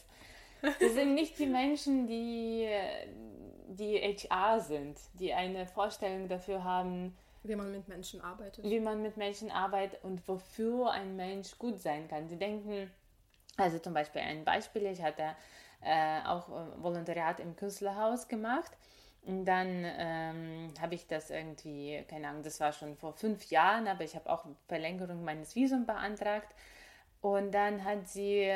[0.81, 2.67] Das sind nicht die Menschen, die,
[3.69, 8.65] die HR sind, die eine Vorstellung dafür haben, Wie man mit Menschen arbeitet.
[8.65, 12.29] wie man mit Menschen arbeitet und wofür ein Mensch gut sein kann.
[12.29, 12.91] Sie denken,
[13.59, 15.37] also zum Beispiel ein Beispiel, ich hatte
[15.83, 18.73] äh, auch Volontariat im Künstlerhaus gemacht
[19.27, 23.89] und dann ähm, habe ich das irgendwie, keine Ahnung, das war schon vor fünf Jahren,
[23.89, 26.55] aber ich habe auch Verlängerung meines Visums beantragt
[27.21, 28.53] und dann hat sie,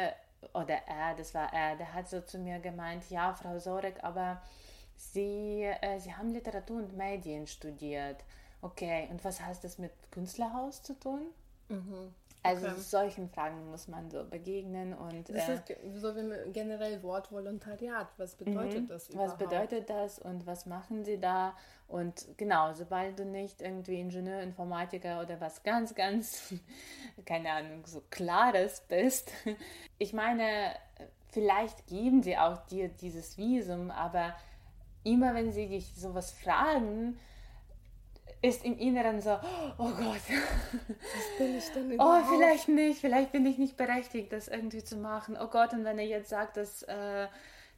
[0.53, 4.43] oder er, das war er, der hat so zu mir gemeint, ja, Frau Sorek, aber
[4.99, 8.25] Sie, äh, Sie haben Literatur und Medien studiert.
[8.61, 11.29] Okay, und was heißt das mit Künstlerhaus zu tun?
[12.43, 12.81] Also Okay.
[12.81, 18.09] solchen Fragen muss man so begegnen und Das äh, ist so wie generell Wort Volontariat.
[18.17, 19.19] Was bedeutet das Mhm.
[19.19, 19.39] was überhaupt?
[19.39, 21.55] bedeutet das und was machen Sie da?
[21.89, 26.55] Und genau, sobald du nicht irgendwie Ingenieur, Informatiker oder was ganz, ganz,
[27.27, 29.33] keine Ahnung, so Klares bist.
[30.01, 30.77] Ich meine,
[31.31, 34.37] vielleicht geben sie auch dir dieses Visum, aber
[35.03, 37.19] immer wenn sie dich sowas fragen,
[38.41, 39.39] ist im Inneren so,
[39.79, 42.27] oh Gott, Was bin ich denn oh, überhaupt?
[42.29, 45.37] vielleicht nicht, vielleicht bin ich nicht berechtigt, das irgendwie zu machen.
[45.41, 47.27] Oh Gott, und wenn er jetzt sagt, dass, äh,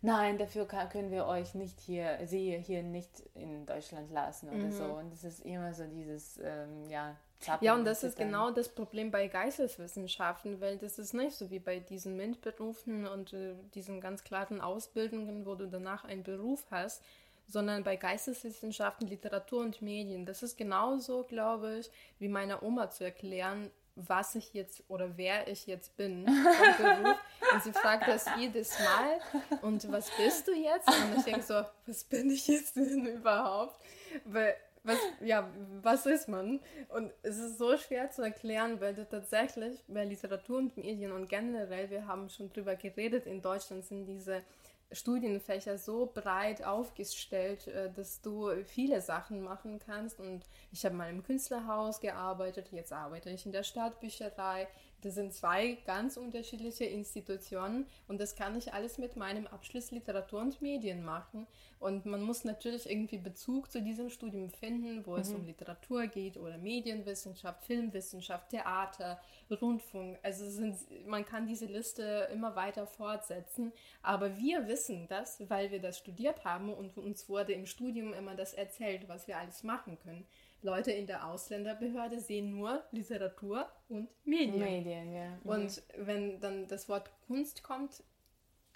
[0.03, 4.71] nein, dafür kann, können wir euch nicht hier, sie hier nicht in Deutschland lassen oder
[4.71, 4.85] so.
[4.85, 8.69] Und es ist immer so dieses, ähm, ja, Zappen Ja, und das ist genau das
[8.69, 14.01] Problem bei Geisteswissenschaften, weil das ist nicht so wie bei diesen MINT-Berufen und äh, diesen
[14.01, 17.03] ganz klaren Ausbildungen, wo du danach einen Beruf hast,
[17.51, 20.25] sondern bei Geisteswissenschaften, Literatur und Medien.
[20.25, 25.49] Das ist genauso, glaube ich, wie meiner Oma zu erklären, was ich jetzt oder wer
[25.49, 26.27] ich jetzt bin.
[26.27, 29.59] Und sie fragt das jedes Mal.
[29.63, 30.89] Und was bist du jetzt?
[30.89, 33.81] Und ich denke so, was bin ich jetzt denn überhaupt?
[34.25, 35.51] Weil, was, ja,
[35.83, 36.61] was ist man?
[36.89, 41.91] Und es ist so schwer zu erklären, weil tatsächlich bei Literatur und Medien und generell,
[41.91, 44.43] wir haben schon drüber geredet, in Deutschland sind diese
[44.93, 50.19] Studienfächer so breit aufgestellt, äh, dass du viele Sachen machen kannst.
[50.19, 54.69] Und ich habe mal im Künstlerhaus gearbeitet, jetzt arbeite ich in der Stadtbücherei.
[55.03, 60.41] Das sind zwei ganz unterschiedliche Institutionen und das kann ich alles mit meinem Abschluss Literatur
[60.41, 61.47] und Medien machen.
[61.79, 66.37] Und man muss natürlich irgendwie Bezug zu diesem Studium finden, wo es um Literatur geht
[66.37, 69.19] oder Medienwissenschaft, Filmwissenschaft, Theater,
[69.51, 70.19] Rundfunk.
[70.23, 73.73] Also sind, man kann diese Liste immer weiter fortsetzen.
[74.03, 78.35] Aber wir wissen das, weil wir das studiert haben und uns wurde im Studium immer
[78.35, 80.27] das erzählt, was wir alles machen können.
[80.63, 84.59] Leute in der Ausländerbehörde sehen nur Literatur und Medien.
[84.59, 85.31] Medien, ja.
[85.43, 85.51] Mhm.
[85.51, 88.03] Und wenn dann das Wort Kunst kommt,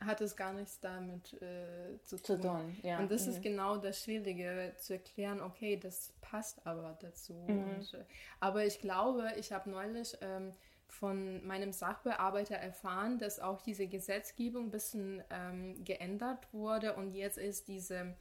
[0.01, 2.37] hat es gar nichts damit äh, zu tun.
[2.37, 2.99] Zu tun, ja.
[2.99, 3.33] Und das Mhm.
[3.33, 7.33] ist genau das Schwierige, zu erklären, okay, das passt aber dazu.
[7.47, 7.77] Mhm.
[7.77, 8.05] Und, äh,
[8.41, 10.53] aber ich glaube, ich habe neulich ähm,
[10.89, 17.39] von meinem Sachbearbeiter erfahren, dass auch diese Gesetzgebung ein bisschen ähm, geändert wurde und jetzt
[17.39, 18.15] ist diese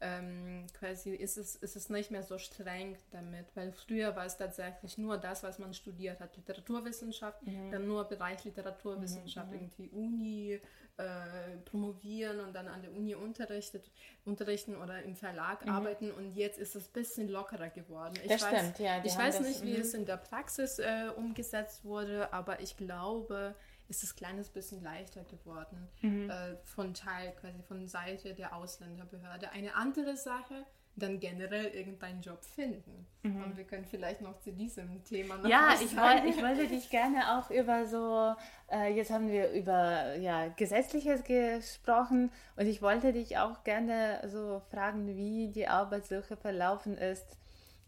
[0.00, 4.36] ähm, quasi ist es, ist es nicht mehr so streng damit, weil früher war es
[4.36, 10.60] tatsächlich nur das, was man studiert hat, Literaturwissenschaft, dann nur Bereich Literaturwissenschaft, irgendwie Uni,
[10.98, 13.88] äh, promovieren und dann an der Uni unterrichtet,
[14.24, 16.10] unterrichten oder im Verlag arbeiten.
[16.10, 18.14] Und jetzt ist es ein bisschen lockerer geworden.
[18.24, 19.80] Ich Das weiß, stimmt, ja, Ich weiß das- nicht, wie mhm.
[19.80, 23.54] es in der Praxis äh, umgesetzt wurde, aber ich glaube,
[23.88, 26.28] ist es ein kleines bisschen leichter geworden Mhm.
[26.30, 29.50] äh, von Teil, quasi von Seite der Ausländerbehörde.
[29.50, 30.64] Eine andere Sache,
[30.96, 33.06] dann generell irgendeinen Job finden.
[33.22, 35.50] Und wir können vielleicht noch zu diesem Thema noch Mhm.
[35.50, 36.22] Ja, ich, sagen.
[36.24, 38.34] woll, ich wollte dich gerne auch über so,
[38.70, 44.60] äh, jetzt haben wir über ja, Gesetzliches gesprochen und ich wollte dich auch gerne so
[44.72, 47.36] fragen, wie die Arbeitssuche verlaufen ist.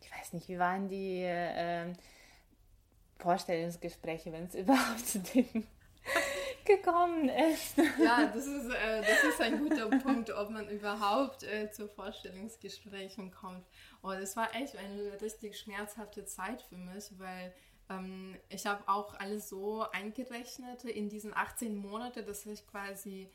[0.03, 1.93] Ich weiß nicht, wie waren die äh,
[3.19, 5.67] Vorstellungsgespräche, wenn es überhaupt zu dem
[6.77, 7.77] gekommen ist.
[7.99, 13.31] Ja, das ist, äh, das ist ein guter Punkt, ob man überhaupt äh, zu Vorstellungsgesprächen
[13.31, 13.67] kommt.
[14.03, 17.53] Und es war echt eine richtig schmerzhafte Zeit für mich, weil
[17.91, 23.31] ähm, ich habe auch alles so eingerechnet in diesen 18 Monaten, dass ich quasi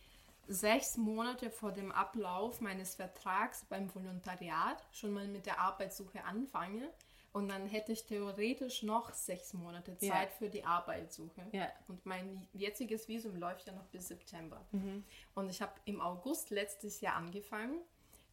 [0.48, 6.90] sechs Monate vor dem Ablauf meines Vertrags beim Volontariat schon mal mit der Arbeitssuche anfange.
[7.36, 10.38] Und dann hätte ich theoretisch noch sechs Monate Zeit Ja.
[10.38, 11.46] für die Arbeitssuche.
[11.52, 11.68] Ja.
[11.90, 14.66] Und mein jetziges Visum läuft ja noch bis September.
[15.34, 17.82] Und ich habe im August letztes Jahr angefangen,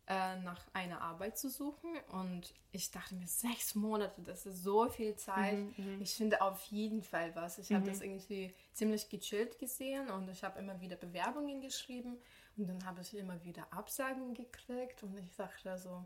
[0.07, 1.91] äh, nach einer Arbeit zu suchen.
[2.13, 5.59] Und ich dachte mir, sechs Monate, das ist so viel Zeit.
[5.99, 7.59] Ich finde auf jeden Fall was.
[7.59, 12.19] Ich habe das irgendwie ziemlich gechillt gesehen und ich habe immer wieder Bewerbungen geschrieben.
[12.57, 15.03] Und dann habe ich immer wieder Absagen gekriegt.
[15.03, 16.05] Und ich dachte so,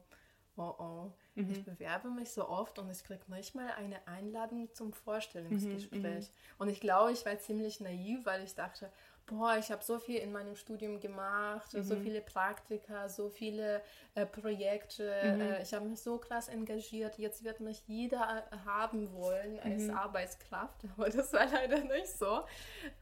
[0.57, 4.93] oh oh, ich bewerbe mich so oft und ich kriege nicht mal eine Einladung zum
[4.93, 6.31] Vorstellungsgespräch.
[6.59, 8.91] Und ich glaube, ich war ziemlich naiv, weil ich dachte,
[9.27, 13.83] boah, ich habe so viel in meinem Studium gemacht, so viele Praktika, so viele
[14.15, 19.13] äh, Projekte, äh, ich habe mich so krass engagiert, jetzt wird mich jeder äh, haben
[19.13, 22.45] wollen als Arbeitskraft, aber das war leider nicht so.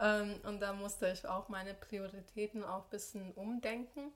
[0.00, 4.12] Ähm, und da musste ich auch meine Prioritäten auch ein bisschen umdenken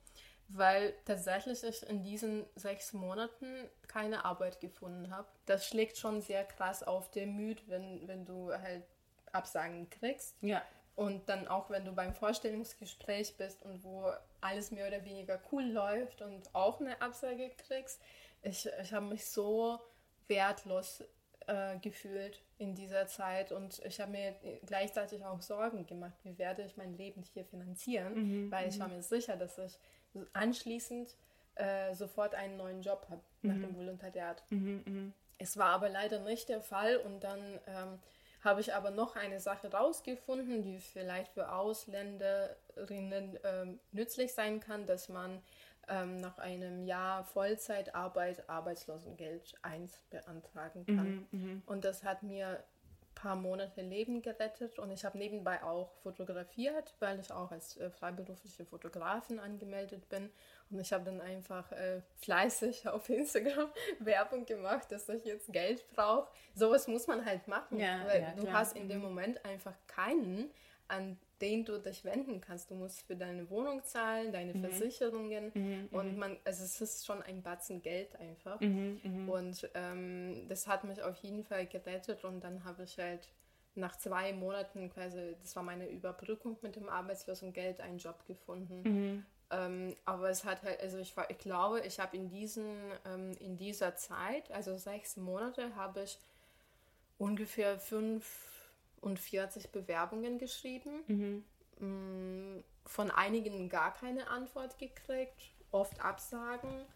[0.48, 5.28] weil tatsächlich ich in diesen sechs Monaten keine Arbeit gefunden habe.
[5.46, 8.84] Das schlägt schon sehr krass auf der Müd, wenn, wenn du halt
[9.32, 10.36] Absagen kriegst.
[10.40, 10.62] Ja.
[10.96, 15.64] Und dann auch, wenn du beim Vorstellungsgespräch bist und wo alles mehr oder weniger cool
[15.64, 18.00] läuft und auch eine Absage kriegst.
[18.42, 19.78] Ich, ich habe mich so
[20.28, 21.04] wertlos
[21.46, 24.34] äh, gefühlt in dieser Zeit und ich habe mir
[24.66, 29.02] gleichzeitig auch Sorgen gemacht, wie werde ich mein Leben hier finanzieren, weil ich war mir
[29.02, 29.78] sicher, dass ich
[30.32, 31.14] anschließend
[31.54, 34.42] äh, sofort einen neuen Job habe nach dem Volontariat.
[35.38, 37.98] Es war aber leider nicht der Fall und dann ähm,
[38.42, 44.86] habe ich aber noch eine Sache rausgefunden, die vielleicht für Ausländerinnen ähm, nützlich sein kann,
[44.86, 45.42] dass man
[45.88, 51.26] ähm, nach einem Jahr Vollzeitarbeit Arbeitslosengeld 1 beantragen kann.
[51.66, 52.62] Und das hat mir
[53.20, 57.90] paar Monate Leben gerettet und ich habe nebenbei auch fotografiert, weil ich auch als äh,
[57.90, 60.30] freiberufliche Fotografin angemeldet bin.
[60.70, 65.84] Und ich habe dann einfach äh, fleißig auf Instagram Werbung gemacht, dass ich jetzt Geld
[65.94, 66.28] brauche.
[66.54, 68.54] Sowas muss man halt machen, Ja, weil ja, du klar.
[68.60, 70.50] hast in dem Moment einfach keinen,
[70.88, 72.70] an den du dich wenden kannst.
[72.70, 74.60] Du musst für deine Wohnung zahlen, deine Mhm.
[74.60, 75.52] Versicherungen
[75.92, 78.60] und man, also es ist schon ein Batzen Geld einfach.
[78.60, 83.28] Mhm, Und ähm, das hat mich auf jeden Fall gerettet und dann habe ich halt
[83.74, 88.82] nach zwei Monaten quasi, das war meine Überbrückung mit dem Arbeitslosengeld, einen Job gefunden.
[88.82, 89.26] Mhm.
[89.50, 93.32] Ähm, aber es hat halt, also ich, war, ich glaube, ich habe in diesen, ähm,
[93.40, 96.18] in dieser Zeit, also sechs Monate, habe ich
[97.18, 97.78] ungefähr
[99.00, 101.44] 45 Bewerbungen geschrieben.
[101.78, 106.86] Mm, Von einigen gar keine Antwort gekriegt, oft Absagen.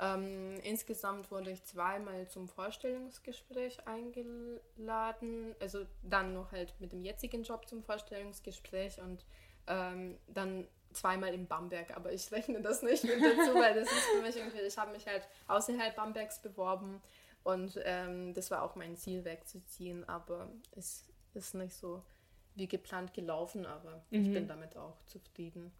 [0.00, 7.42] Ähm, insgesamt wurde ich zweimal zum Vorstellungsgespräch eingeladen, also dann noch halt mit dem jetzigen
[7.42, 9.26] Job zum Vorstellungsgespräch und
[9.66, 14.04] ähm, dann zweimal in Bamberg, aber ich rechne das nicht mit dazu, weil das ist
[14.14, 17.02] für mich irgendwie, ich habe mich halt außerhalb Bambergs beworben
[17.44, 22.02] und ähm, das war auch mein Ziel wegzuziehen, aber es ist nicht so
[22.54, 25.72] wie geplant gelaufen, aber ich bin damit auch zufrieden.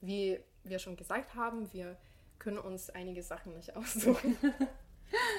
[0.00, 1.96] Wie wir schon gesagt haben, wir
[2.38, 4.36] können uns einige Sachen nicht aussuchen.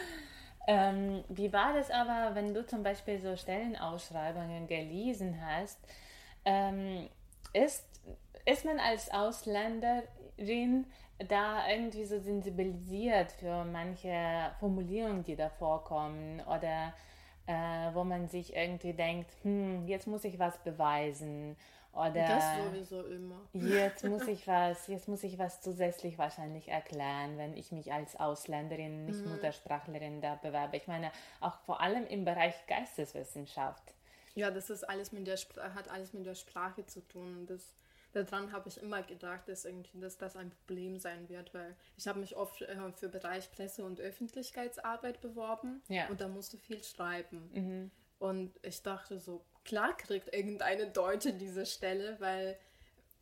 [0.70, 5.80] Ähm, wie war das aber, wenn du zum Beispiel so Stellenausschreibungen gelesen hast?
[6.46, 7.10] Ähm,
[7.54, 7.84] ist,
[8.46, 10.86] ist man als Ausländerin
[11.28, 16.94] da irgendwie so sensibilisiert für manche Formulierungen, die da vorkommen oder
[17.50, 21.58] äh, wo man sich irgendwie denkt, hm, jetzt muss ich was beweisen
[21.94, 23.42] oder das sowieso immer.
[23.54, 28.16] Jetzt muss ich was, jetzt muss ich was zusätzlich wahrscheinlich erklären, wenn ich mich als
[28.16, 29.32] Ausländerin, nicht mhm.
[29.32, 30.78] Muttersprachlerin da bewerbe.
[30.78, 33.96] Ich meine, auch vor allem im Bereich Geisteswissenschaft.
[34.36, 35.38] Ja, das ist alles mit der
[35.74, 37.48] hat alles mit der Sprache zu tun.
[37.48, 37.74] Das,
[38.14, 42.08] daran habe ich immer gedacht, dass, irgendwie, dass das ein Problem sein wird, weil ich
[42.08, 46.08] habe mich oft äh, für Bereich Presse- und Öffentlichkeitsarbeit beworben ja.
[46.08, 47.50] und da musste viel schreiben.
[47.54, 47.92] Mhm.
[48.20, 52.58] Und ich dachte so, klar kriegt irgendeine Deutsche diese Stelle, weil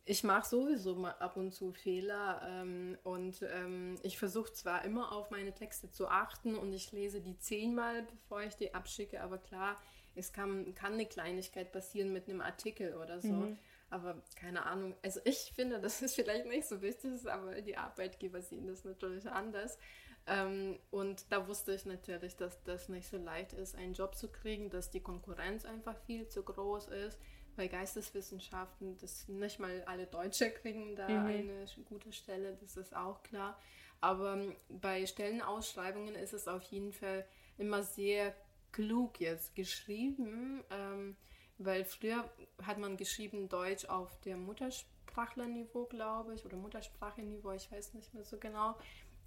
[0.08, 5.12] ich mache sowieso mal ab und zu Fehler ähm, und ähm, ich versuche zwar immer
[5.12, 9.36] auf meine Texte zu achten und ich lese die zehnmal, bevor ich die abschicke, aber
[9.36, 9.76] klar,
[10.14, 13.28] es kann, kann eine Kleinigkeit passieren mit einem Artikel oder so.
[13.28, 13.58] Mhm.
[13.90, 14.94] Aber keine Ahnung.
[15.02, 19.26] Also ich finde, das ist vielleicht nicht so wichtig, aber die Arbeitgeber sehen das natürlich
[19.28, 19.78] anders.
[20.26, 24.28] Ähm, und da wusste ich natürlich, dass das nicht so leicht ist, einen Job zu
[24.28, 27.18] kriegen, dass die Konkurrenz einfach viel zu groß ist.
[27.56, 31.26] Bei Geisteswissenschaften, dass nicht mal alle Deutsche kriegen da mhm.
[31.26, 33.58] eine gute Stelle, das ist auch klar.
[34.00, 37.26] Aber ähm, bei Stellenausschreibungen ist es auf jeden Fall
[37.56, 38.34] immer sehr
[38.70, 41.16] klug jetzt geschrieben, ähm,
[41.58, 42.24] weil früher
[42.62, 48.24] hat man geschrieben Deutsch auf der Muttersprachlerniveau, glaube ich, oder Muttersprachenniveau, ich weiß nicht mehr
[48.24, 48.76] so genau.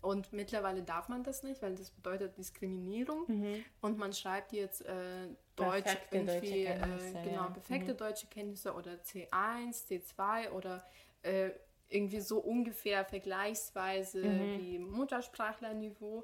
[0.02, 3.26] Und mittlerweile darf man das nicht, weil das bedeutet Diskriminierung.
[3.28, 3.64] Mhm.
[3.82, 7.50] Und man schreibt jetzt äh, Deutsch perfekte irgendwie, deutsche äh, genau, ja.
[7.50, 7.98] perfekte mhm.
[7.98, 10.84] deutsche Kenntnisse oder C1, C2 oder
[11.22, 11.52] äh,
[11.92, 14.60] irgendwie so ungefähr vergleichsweise mhm.
[14.60, 16.24] wie Muttersprachlerniveau.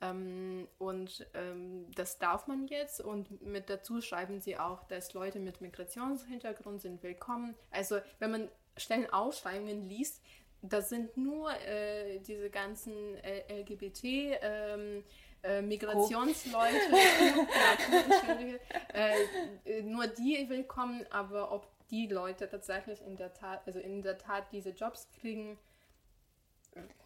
[0.00, 3.00] Ähm, und ähm, das darf man jetzt.
[3.00, 7.54] Und mit dazu schreiben sie auch, dass Leute mit Migrationshintergrund sind willkommen.
[7.70, 10.22] Also wenn man Stellenausschreibungen liest,
[10.62, 15.04] das sind nur äh, diese ganzen äh, LGBT ähm,
[15.42, 16.76] äh, Migrationsleute,
[18.92, 24.18] äh, nur die willkommen, aber ob die Leute tatsächlich in der Tat, also in der
[24.18, 25.58] Tat diese Jobs kriegen,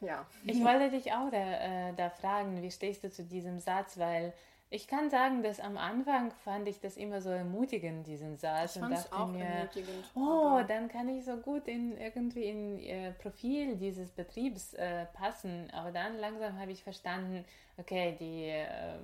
[0.01, 0.27] ja.
[0.45, 4.33] Ich wollte dich auch da, äh, da fragen, wie stehst du zu diesem Satz, weil
[4.75, 8.77] ich kann sagen, dass am Anfang fand ich das immer so ermutigend, diesen Satz.
[8.77, 10.05] Ich und dachte auch mir, ermutigend.
[10.15, 15.71] Oh, dann kann ich so gut in irgendwie in äh, Profil dieses Betriebs äh, passen.
[15.75, 17.45] Aber dann langsam habe ich verstanden,
[17.77, 18.97] okay, die äh,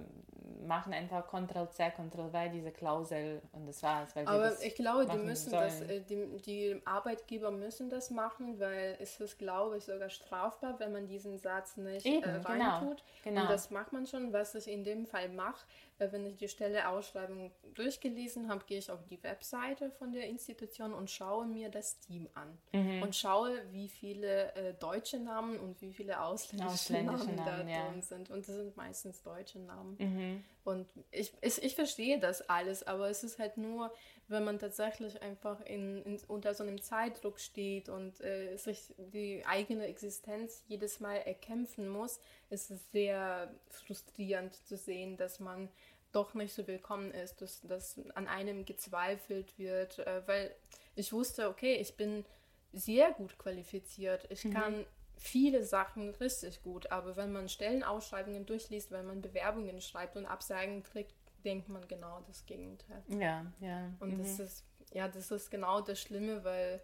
[0.66, 4.14] machen einfach Ctrl-C, Ctrl-V, diese Klausel und das war's.
[4.14, 5.62] Weil Aber ich glaube, die müssen sollen.
[5.62, 10.78] das, äh, die, die Arbeitgeber müssen das machen, weil es ist, glaube ich, sogar strafbar,
[10.78, 13.04] wenn man diesen Satz nicht Eben, äh, genau, reintut.
[13.22, 13.40] Genau, genau.
[13.42, 15.66] Und das macht man schon, was ich in dem Fall mache
[15.98, 20.94] wenn ich die Stelle Ausschreibung durchgelesen habe, gehe ich auf die Webseite von der Institution
[20.94, 23.02] und schaue mir das Team an mhm.
[23.02, 27.72] und schaue, wie viele äh, deutsche Namen und wie viele ausländische, ausländische Namen, Namen, da
[27.72, 27.88] ja.
[27.90, 28.30] drin sind.
[28.30, 29.96] Und das sind meistens deutsche Namen.
[29.98, 30.44] Mhm.
[30.64, 33.90] Und ich, ich, ich verstehe das alles, aber es ist halt nur,
[34.28, 39.42] wenn man tatsächlich einfach in, in unter so einem Zeitdruck steht und äh, sich die
[39.46, 42.20] eigene Existenz jedes Mal erkämpfen muss,
[42.50, 45.70] ist es sehr frustrierend zu sehen, dass man
[46.12, 50.54] doch nicht so willkommen ist, dass, dass an einem gezweifelt wird, äh, weil
[50.94, 52.24] ich wusste, okay, ich bin
[52.72, 54.52] sehr gut qualifiziert, ich mhm.
[54.52, 54.86] kann
[55.16, 60.82] viele Sachen richtig gut, aber wenn man Stellenausschreibungen durchliest, wenn man Bewerbungen schreibt und Absagen
[60.82, 63.02] kriegt, denkt man genau das Gegenteil.
[63.08, 63.92] Ja, ja.
[64.00, 64.18] Und mhm.
[64.18, 66.80] das ist, ja, das ist genau das Schlimme, weil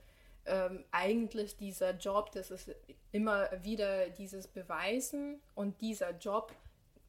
[0.47, 2.75] ähm, eigentlich dieser Job, das ist
[3.13, 6.53] immer wieder dieses Beweisen und dieser Job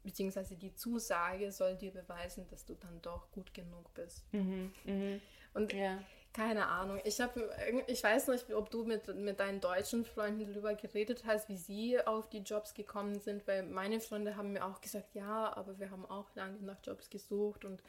[0.06, 4.24] beziehungsweise die Zusage soll dir beweisen, dass du dann doch gut genug bist.
[4.32, 5.20] Mhm, mh.
[5.54, 6.00] Und ja.
[6.34, 7.50] keine Ahnung, ich habe,
[7.88, 12.00] ich weiß nicht, ob du mit, mit deinen deutschen Freunden darüber geredet hast, wie sie
[12.06, 15.92] auf die Jobs gekommen sind, weil meine Freunde haben mir auch gesagt, ja, aber wir
[15.92, 17.82] haben auch lange nach Jobs gesucht und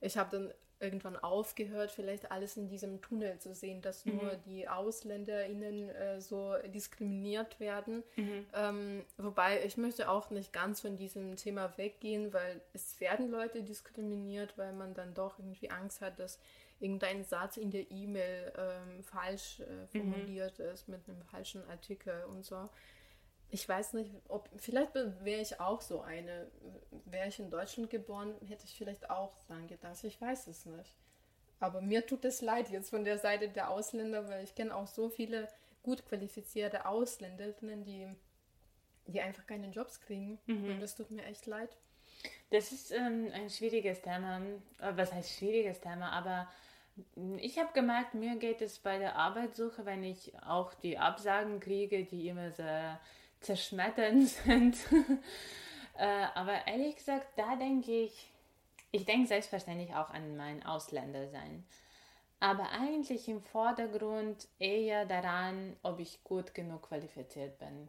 [0.00, 4.16] ich habe dann irgendwann aufgehört, vielleicht alles in diesem Tunnel zu sehen, dass mhm.
[4.16, 8.02] nur die AusländerInnen äh, so diskriminiert werden.
[8.16, 8.46] Mhm.
[8.54, 13.62] Ähm, wobei ich möchte auch nicht ganz von diesem Thema weggehen, weil es werden Leute
[13.62, 16.38] diskriminiert, weil man dann doch irgendwie Angst hat, dass
[16.78, 20.12] irgendein Satz in der E-Mail ähm, falsch äh, mhm.
[20.12, 20.66] formuliert mhm.
[20.66, 22.68] ist mit einem falschen Artikel und so
[23.50, 26.50] ich weiß nicht, ob vielleicht wäre ich auch so eine.
[27.04, 30.02] Wäre ich in Deutschland geboren, hätte ich vielleicht auch dran gedacht.
[30.04, 30.96] Ich weiß es nicht.
[31.60, 34.86] Aber mir tut es leid jetzt von der Seite der Ausländer, weil ich kenne auch
[34.86, 35.48] so viele
[35.82, 38.08] gut qualifizierte Ausländerinnen, die,
[39.06, 40.38] die einfach keine Jobs kriegen.
[40.46, 40.72] Mhm.
[40.72, 41.76] Und das tut mir echt leid.
[42.50, 44.40] Das ist ähm, ein schwieriges Thema.
[44.78, 46.10] Äh, was heißt schwieriges Thema?
[46.12, 46.48] Aber
[47.38, 52.04] Ich habe gemerkt, mir geht es bei der Arbeitssuche, wenn ich auch die Absagen kriege,
[52.04, 53.00] die immer sehr
[53.40, 54.76] zerschmetternd sind.
[55.98, 58.30] äh, aber ehrlich gesagt, da denke ich,
[58.92, 61.64] ich denke selbstverständlich auch an mein Ausländersein.
[62.38, 67.88] Aber eigentlich im Vordergrund eher daran, ob ich gut genug qualifiziert bin.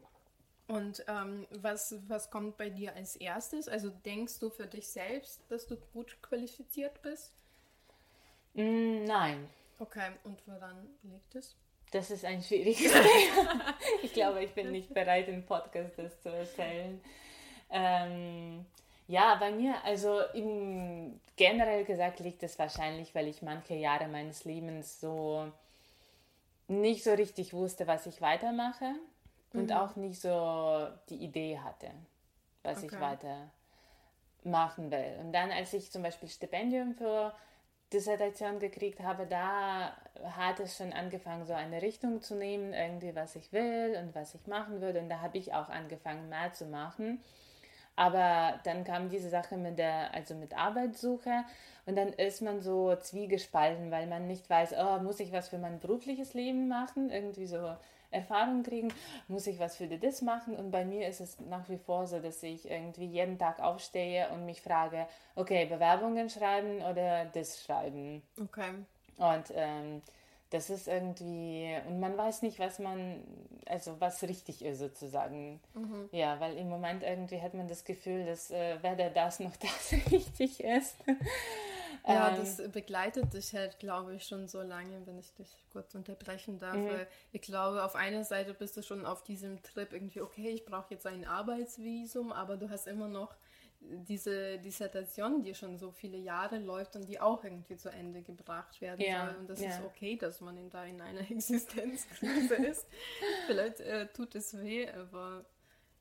[0.68, 3.68] Und ähm, was, was kommt bei dir als erstes?
[3.68, 7.32] Also denkst du für dich selbst, dass du gut qualifiziert bist?
[8.54, 9.48] Mm, nein.
[9.78, 11.56] Okay, und woran liegt es?
[11.90, 13.74] Das ist ein schwieriges Thema.
[14.02, 17.00] ich glaube, ich bin nicht bereit, im Podcast das zu erzählen.
[17.70, 18.66] Ähm,
[19.06, 24.44] ja, bei mir, also im, generell gesagt liegt es wahrscheinlich, weil ich manche Jahre meines
[24.44, 25.50] Lebens so
[26.68, 28.94] nicht so richtig wusste, was ich weitermache
[29.54, 29.76] und mhm.
[29.76, 31.90] auch nicht so die Idee hatte,
[32.62, 32.88] was okay.
[32.92, 33.50] ich weiter
[34.44, 35.16] machen will.
[35.20, 37.34] Und dann, als ich zum Beispiel Stipendium für
[37.92, 39.96] Dissertation gekriegt habe, da
[40.36, 44.34] hat es schon angefangen, so eine Richtung zu nehmen, irgendwie was ich will und was
[44.34, 45.00] ich machen würde.
[45.00, 47.20] Und da habe ich auch angefangen, mehr zu machen.
[47.96, 51.44] Aber dann kam diese Sache mit der, also mit Arbeitssuche
[51.84, 55.58] und dann ist man so zwiegespalten, weil man nicht weiß, oh, muss ich was für
[55.58, 57.10] mein berufliches Leben machen?
[57.10, 57.74] Irgendwie so
[58.10, 58.92] Erfahrung kriegen,
[59.28, 60.56] muss ich was für das machen.
[60.56, 64.28] Und bei mir ist es nach wie vor so, dass ich irgendwie jeden Tag aufstehe
[64.30, 68.22] und mich frage, okay, Bewerbungen schreiben oder das schreiben.
[68.40, 68.70] Okay.
[69.18, 70.02] Und ähm,
[70.50, 73.22] das ist irgendwie, und man weiß nicht, was man,
[73.66, 75.60] also was richtig ist sozusagen.
[75.74, 76.08] Mhm.
[76.10, 79.92] Ja, weil im Moment irgendwie hat man das Gefühl, dass äh, weder das noch das
[80.10, 80.96] richtig ist.
[82.08, 85.94] Ja, ähm, das begleitet dich halt, glaube ich, schon so lange, wenn ich dich kurz
[85.94, 86.76] unterbrechen darf.
[86.76, 87.06] Mhm.
[87.32, 90.94] Ich glaube, auf einer Seite bist du schon auf diesem Trip irgendwie, okay, ich brauche
[90.94, 93.36] jetzt ein Arbeitsvisum, aber du hast immer noch
[93.80, 98.80] diese Dissertation, die schon so viele Jahre läuft und die auch irgendwie zu Ende gebracht
[98.80, 99.36] werden ja, soll.
[99.36, 99.68] Und das ja.
[99.68, 102.86] ist okay, dass man in da in einer Existenzkrise ist.
[103.46, 105.44] Vielleicht äh, tut es weh, aber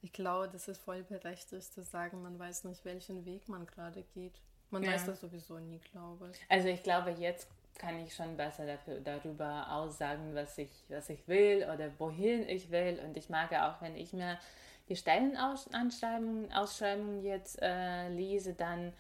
[0.02, 4.04] ich glaube, das ist voll berechtigt zu sagen, man weiß nicht, welchen Weg man gerade
[4.04, 4.42] geht.
[4.70, 4.92] Man ja.
[4.92, 6.40] weiß das sowieso nie, glaube ich.
[6.50, 7.48] Also ich glaube, jetzt
[7.78, 12.72] kann ich schon besser dafür, darüber aussagen, was ich, was ich will oder wohin ich
[12.72, 13.00] will.
[13.06, 14.40] Und ich mag ja auch, wenn ich mir
[14.90, 18.94] die Stellenausschreibungen Ausschreibungen jetzt äh, lese, dann,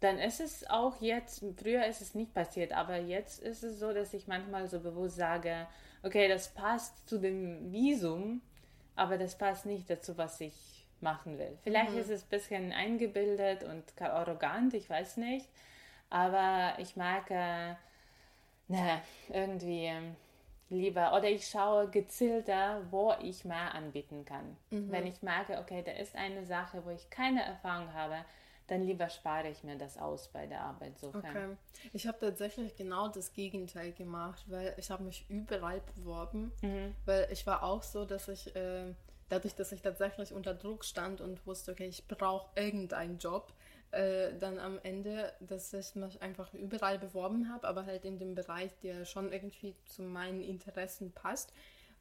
[0.00, 3.92] dann ist es auch jetzt, früher ist es nicht passiert, aber jetzt ist es so,
[3.92, 5.66] dass ich manchmal so bewusst sage,
[6.02, 8.42] okay, das passt zu dem Visum,
[8.96, 11.58] aber das passt nicht dazu, was ich machen will.
[11.62, 11.98] Vielleicht mhm.
[11.98, 15.48] ist es ein bisschen eingebildet und arrogant, ich weiß nicht.
[16.10, 17.74] Aber ich mag äh,
[18.68, 20.16] ne, irgendwie ähm,
[20.70, 24.56] lieber oder ich schaue gezielter, wo ich mehr anbieten kann.
[24.70, 24.90] Mhm.
[24.90, 28.16] Wenn ich merke, okay, da ist eine Sache, wo ich keine Erfahrung habe,
[28.66, 31.18] dann lieber spare ich mir das aus bei der Arbeitssuche.
[31.18, 31.56] Okay.
[31.92, 36.94] Ich habe tatsächlich genau das Gegenteil gemacht, weil ich habe mich überall beworben, mhm.
[37.04, 38.94] weil ich war auch so, dass ich äh,
[39.28, 43.52] dadurch, dass ich tatsächlich unter Druck stand und wusste, okay, ich brauche irgendeinen Job,
[43.90, 48.34] äh, dann am Ende, dass ich mich einfach überall beworben habe, aber halt in dem
[48.34, 51.52] Bereich, der schon irgendwie zu meinen Interessen passt.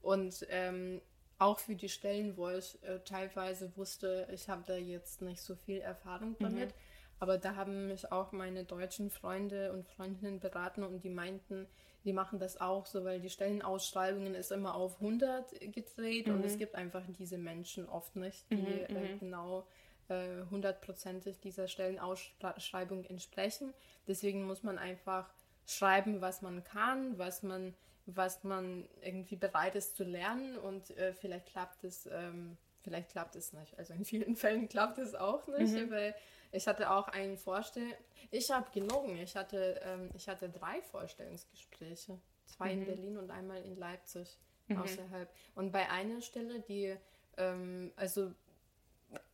[0.02, 1.02] Und ähm,
[1.38, 5.56] auch für die Stellen, wo ich äh, teilweise wusste, ich habe da jetzt nicht so
[5.56, 6.44] viel Erfahrung mhm.
[6.44, 6.70] damit.
[6.70, 6.80] Mhm.
[7.20, 11.68] Aber da haben mich auch meine deutschen Freunde und Freundinnen beraten und die meinten,
[12.04, 16.36] die machen das auch so, weil die Stellenausschreibungen ist immer auf 100 gedreht mhm.
[16.36, 16.60] und es mhm.
[16.60, 19.20] gibt einfach diese Menschen oft nicht, die mhm, äh, mhm.
[19.20, 19.66] genau
[20.10, 23.74] äh, hundertprozentig dieser Stellenausschreibung entsprechen.
[24.08, 25.30] Deswegen muss man einfach
[25.66, 27.74] schreiben, was man kann, was man,
[28.06, 33.38] was man irgendwie bereit ist zu lernen und äh, vielleicht klappt es, ähm, vielleicht klappt
[33.38, 33.78] es nicht.
[33.80, 35.90] Also in vielen Fällen klappt es auch nicht, mhm.
[35.90, 36.16] weil
[36.54, 37.98] ich hatte auch einen Vorstell...
[38.32, 39.18] Ich habe gelogen.
[39.18, 42.20] Ich hatte, ähm, ich hatte drei Vorstellungsgespräche.
[42.46, 42.82] Zwei mhm.
[42.82, 44.38] in Berlin und einmal in Leipzig
[44.68, 44.78] mhm.
[44.78, 45.30] außerhalb.
[45.56, 46.96] Und bei einer Stelle, die,
[47.38, 48.32] ähm, also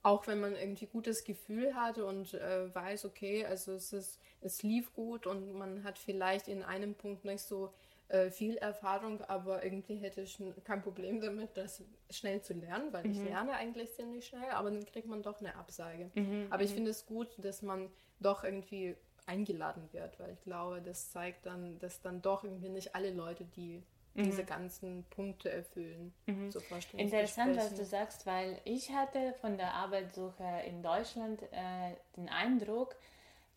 [0.04, 4.64] auch wenn man irgendwie gutes Gefühl hatte und äh, weiß, okay, also es ist, es
[4.64, 7.74] lief gut und man hat vielleicht in einem Punkt nicht so
[8.10, 13.06] äh, viel Erfahrung, aber irgendwie hätte ich kein Problem damit, das schnell zu lernen, weil
[13.06, 13.12] mhm.
[13.12, 16.10] ich lerne eigentlich ziemlich schnell, aber dann kriegt man doch eine Absage.
[16.16, 16.48] Mhm.
[16.50, 16.76] Aber ich mhm.
[16.76, 17.90] finde es gut, dass man
[18.20, 18.96] doch irgendwie
[19.28, 23.46] eingeladen wird, weil ich glaube, das zeigt dann, dass dann doch irgendwie nicht alle Leute,
[23.46, 23.84] die
[24.16, 24.24] mhm.
[24.24, 26.50] diese ganzen Punkte erfüllen, mhm.
[26.50, 26.60] so.
[26.98, 32.96] Interessant, was du sagst, weil ich hatte von der Arbeitssuche in Deutschland äh, den Eindruck,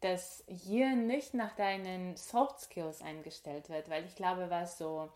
[0.02, 5.08] dass hier nicht nach deinen Soft Skills eingestellt wird, weil ich glaube, was so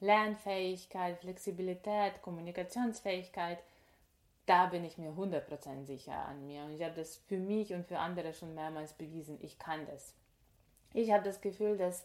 [0.00, 3.58] Lernfähigkeit, Flexibilität, Kommunikationsfähigkeit,
[4.46, 6.64] da bin ich mir 100% sicher an mir.
[6.64, 10.14] Und ich habe das für mich und für andere schon mehrmals bewiesen, ich kann das.
[10.92, 12.04] Ich habe das Gefühl, dass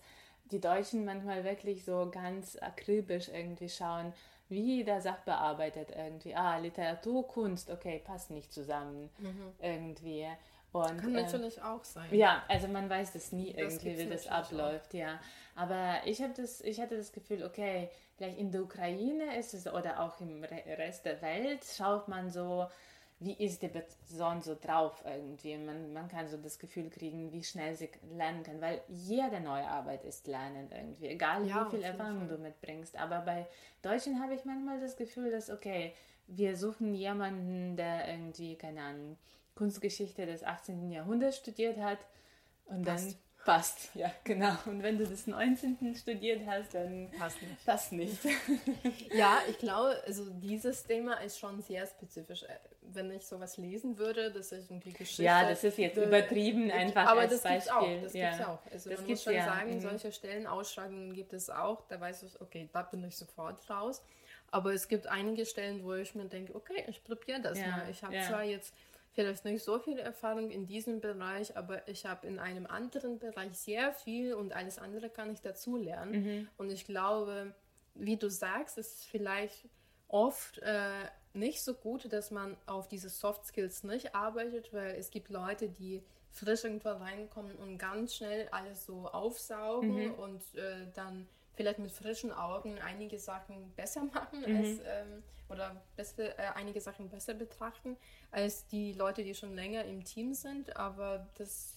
[0.51, 4.13] die Deutschen manchmal wirklich so ganz akribisch irgendwie schauen,
[4.47, 6.35] wie der Sachbearbeitet irgendwie.
[6.35, 9.53] Ah, Literatur, Kunst, okay, passt nicht zusammen Mhm.
[9.59, 10.27] irgendwie.
[10.75, 12.09] Und, Kann äh, natürlich auch sein.
[12.11, 14.33] ja, also man weiß das nie Das irgendwie, wie das natürlich auch.
[14.51, 15.19] abläuft, ja.
[15.55, 19.67] Aber ich habe das, ich hatte das Gefühl, okay, vielleicht in der Ukraine ist es
[19.67, 22.67] oder auch im Re Rest der Welt schaut man so,
[23.19, 25.57] wie ist die Person so drauf irgendwie.
[25.57, 29.65] Man, man kann so das Gefühl kriegen, wie schnell sie lernen kann, weil jede neue
[29.67, 32.97] Arbeit ist Lernen irgendwie, egal Ja, wie viel Erfahrung du mitbringst.
[32.97, 33.47] Aber bei
[33.81, 35.93] Deutschen habe ich manchmal das Gefühl, dass, okay,
[36.27, 39.17] wir suchen jemanden, der irgendwie, keine Ahnung,
[39.55, 40.91] Kunstgeschichte des 18.
[40.91, 41.99] Jahrhunderts studiert hat
[42.65, 43.07] und Passt.
[43.11, 43.89] dann passt.
[43.93, 44.55] Ja, genau.
[44.65, 45.95] Und wenn du das 19.
[45.95, 47.65] studiert hast, dann Passt nicht.
[47.65, 48.17] passt nicht.
[49.13, 52.43] Ja, ich glaube, also dieses Thema ist schon sehr spezifisch.
[52.43, 52.47] Äh,
[52.81, 55.23] Wenn ich sowas lesen würde, dass ich irgendwie Geschichte.
[55.23, 57.87] Ja, das ist jetzt übertrieben einfach Aber als das gibt's auch.
[58.01, 58.29] Das ja.
[58.31, 58.59] gibt's auch.
[58.71, 59.79] Also Das man muss schon ja, sagen, mhm.
[59.79, 61.87] solche Stellenausschreibungen gibt es auch.
[61.87, 64.03] Da weiß ich, okay, da bin ich sofort raus.
[64.51, 67.89] Aber es gibt einige Stellen, wo ich mir denke, okay, ich probiere das Ja, mal.
[67.89, 68.73] Ich habe zwar jetzt
[69.15, 73.57] vielleicht nicht so viel Erfahrung in diesem Bereich, aber ich habe in einem anderen Bereich
[73.57, 76.23] sehr viel und alles andere kann ich dazu lernen.
[76.23, 76.49] Mhm.
[76.57, 77.55] Und ich glaube,
[77.95, 79.67] wie du sagst, ist es vielleicht
[80.09, 85.09] oft äh, nicht so gut, dass man auf diese Soft Skills nicht arbeitet, weil es
[85.09, 91.29] gibt Leute, die frisch irgendwo reinkommen und ganz schnell alles so aufsaugen und äh, dann
[91.55, 97.09] vielleicht mit frischen Augen einige Sachen besser machen als, ähm, oder beste, äh, einige Sachen
[97.09, 97.97] besser betrachten
[98.31, 100.75] als die Leute, die schon länger im Team sind.
[100.75, 101.75] Aber das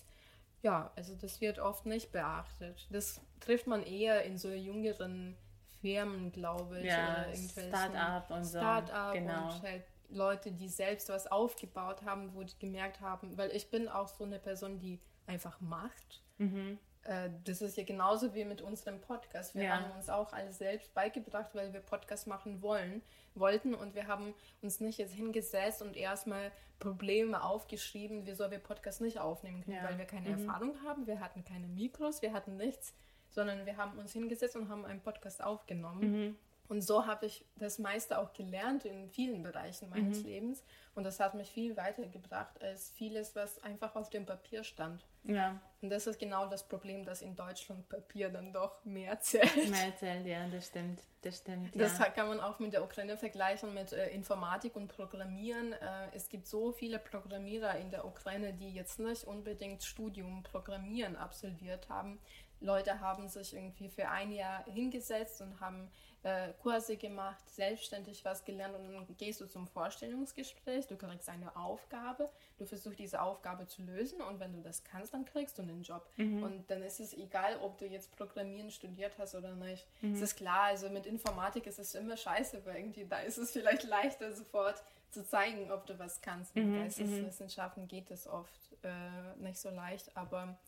[0.62, 2.87] ja, also das wird oft nicht beachtet.
[2.91, 5.37] Das trifft man eher in so jüngeren
[5.81, 6.87] Firmen, glaube ich.
[6.87, 8.59] Ja, Start-up und so.
[8.59, 9.47] Start-up Genau.
[9.55, 13.89] und halt Leute, die selbst was aufgebaut haben, wo die gemerkt haben, weil ich bin
[13.89, 16.22] auch so eine Person, die einfach macht.
[16.39, 16.79] Mhm.
[17.09, 19.54] Äh, Das ist ja genauso wie mit unserem Podcast.
[19.54, 19.80] Wir Ja.
[19.80, 23.00] haben uns auch alles selbst beigebracht, weil wir Podcast machen wollen,
[23.34, 29.00] wollten und wir haben uns nicht jetzt hingesetzt und erstmal Probleme aufgeschrieben, wieso wir Podcast
[29.00, 29.84] nicht aufnehmen können, Ja.
[29.84, 30.46] weil wir keine Mhm.
[30.46, 32.92] Erfahrung haben, wir hatten keine Mikros, wir hatten nichts,
[33.30, 36.11] sondern wir haben uns hingesetzt und haben einen Podcast aufgenommen.
[36.26, 36.36] Mhm.
[36.68, 40.62] Und so habe ich das meiste auch gelernt in vielen Bereichen meines Lebens.
[40.94, 45.06] Und das hat mich viel weitergebracht als vieles, was einfach auf dem Papier stand.
[45.29, 49.70] Ja, Und das ist genau das Problem, dass in Deutschland Papier dann doch mehr zählt.
[49.70, 51.01] mehr erzählt, ja, das stimmt.
[51.20, 51.79] Das stimmt.
[51.79, 52.07] Das ja.
[52.07, 55.74] kann man auch mit der Ukraine vergleichen, mit äh, Informatik und Programmieren.
[55.74, 61.14] Äh, es gibt so viele Programmierer in der Ukraine, die jetzt nicht unbedingt Studium Programmieren
[61.14, 62.18] absolviert haben.
[62.61, 65.90] Leute haben sich irgendwie für ein Jahr hingesetzt und haben
[66.24, 71.54] äh, Kurse gemacht, selbstständig was gelernt und dann gehst du zum Vorstellungsgespräch, du kriegst eine
[71.54, 72.28] Aufgabe,
[72.59, 75.82] du versuchst diese Aufgabe zu lösen und wenn du das kannst, dann kriegst du einen
[75.84, 76.09] Job.
[76.42, 79.86] Und dann ist es egal, ob du jetzt Programmieren studiert hast oder nicht.
[80.14, 83.52] Es ist klar, also mit Informatik ist es immer scheiße, weil irgendwie da ist es
[83.52, 86.54] vielleicht leichter sofort zu zeigen, ob du was kannst.
[86.56, 90.59] Mit Geisteswissenschaften geht es oft äh, nicht so leicht, aber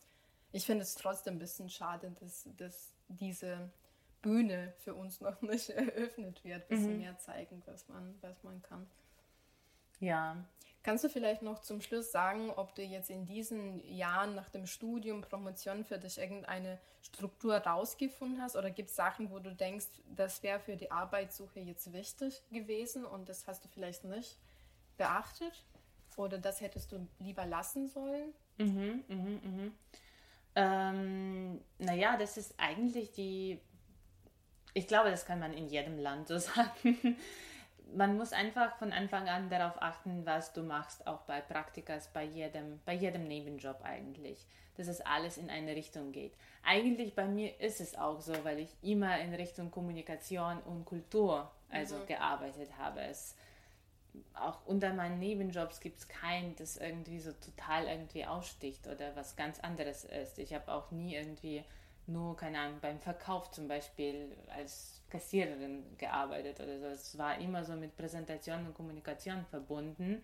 [0.51, 3.69] ich finde es trotzdem ein bisschen schade, dass, dass diese
[4.21, 8.61] Bühne für uns noch nicht eröffnet wird, ein bisschen mehr zeigen, was man, was man
[8.61, 8.87] kann.
[9.99, 10.37] ja.
[10.83, 14.65] Kannst du vielleicht noch zum Schluss sagen, ob du jetzt in diesen Jahren nach dem
[14.65, 18.55] Studium, Promotion für dich irgendeine Struktur rausgefunden hast?
[18.55, 19.85] Oder gibt es Sachen, wo du denkst,
[20.15, 24.39] das wäre für die Arbeitssuche jetzt wichtig gewesen und das hast du vielleicht nicht
[24.97, 25.63] beachtet?
[26.17, 28.33] Oder das hättest du lieber lassen sollen?
[28.57, 29.73] Mhm, mhm, mhm.
[30.55, 33.59] Ähm, naja, das ist eigentlich die,
[34.73, 37.17] ich glaube, das kann man in jedem Land so sagen.
[37.93, 42.23] Man muss einfach von Anfang an darauf achten, was du machst, auch bei Praktikas, bei
[42.23, 44.45] jedem, bei jedem Nebenjob eigentlich,
[44.77, 46.33] dass es alles in eine Richtung geht.
[46.63, 51.51] Eigentlich bei mir ist es auch so, weil ich immer in Richtung Kommunikation und Kultur
[51.69, 53.01] also gearbeitet habe.
[53.01, 53.35] Es,
[54.33, 59.35] auch unter meinen Nebenjobs gibt es keinen, das irgendwie so total irgendwie aussticht oder was
[59.35, 60.39] ganz anderes ist.
[60.39, 61.63] Ich habe auch nie irgendwie
[62.07, 66.85] nur, keine Ahnung, beim Verkauf zum Beispiel als Kassiererin gearbeitet oder so.
[66.87, 70.23] Es war immer so mit Präsentation und Kommunikation verbunden.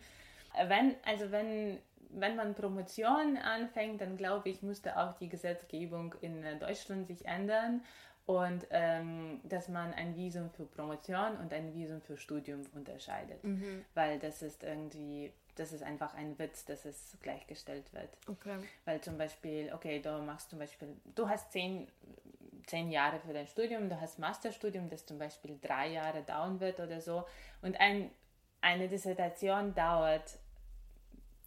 [0.68, 1.78] Wenn, also wenn,
[2.10, 7.26] wenn man Promotion anfängt, dann glaube ich, musste auch die Gesetzgebung in äh, Deutschland sich
[7.26, 7.82] ändern
[8.28, 13.42] und ähm, dass man ein Visum für Promotion und ein Visum für Studium unterscheidet.
[13.94, 18.10] Weil das ist irgendwie, das ist einfach ein Witz, dass es gleichgestellt wird.
[18.28, 18.58] Okay.
[18.84, 21.88] Weil zum Beispiel, okay, du machst zum Beispiel, du hast zehn,
[22.66, 26.82] zehn Jahre für dein Studium, du hast Masterstudium, das zum Beispiel drei Jahre dauern wird
[26.82, 27.24] oder so.
[27.62, 28.12] Und ein,
[28.60, 30.38] eine Dissertation dauert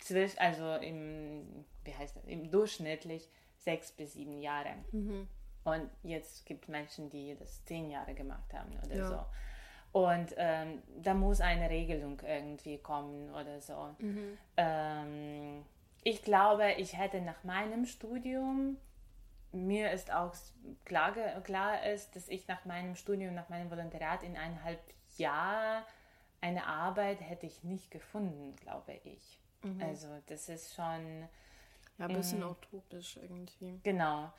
[0.00, 3.28] zwischen, also im, wie heißt das, im durchschnittlich
[3.58, 4.70] sechs bis sieben Jahre.
[5.64, 9.08] Und jetzt gibt es Menschen, die das zehn Jahre gemacht haben oder Ja.
[9.08, 9.98] so.
[10.00, 13.94] Und ähm, da muss eine Regelung irgendwie kommen oder so.
[14.56, 15.64] Ähm,
[16.04, 18.76] ich glaube, ich hätte nach meinem Studium,
[19.52, 20.32] mir ist auch
[20.84, 24.80] klar, klar ist, dass ich nach meinem Studium, nach meinem Volontariat in eineinhalb
[25.16, 25.82] Jahren
[26.40, 29.40] eine Arbeit hätte ich nicht gefunden, glaube ich.
[29.78, 31.28] Also das ist schon,
[31.98, 33.78] Ja, ein bisschen utopisch irgendwie.
[33.82, 34.32] genau.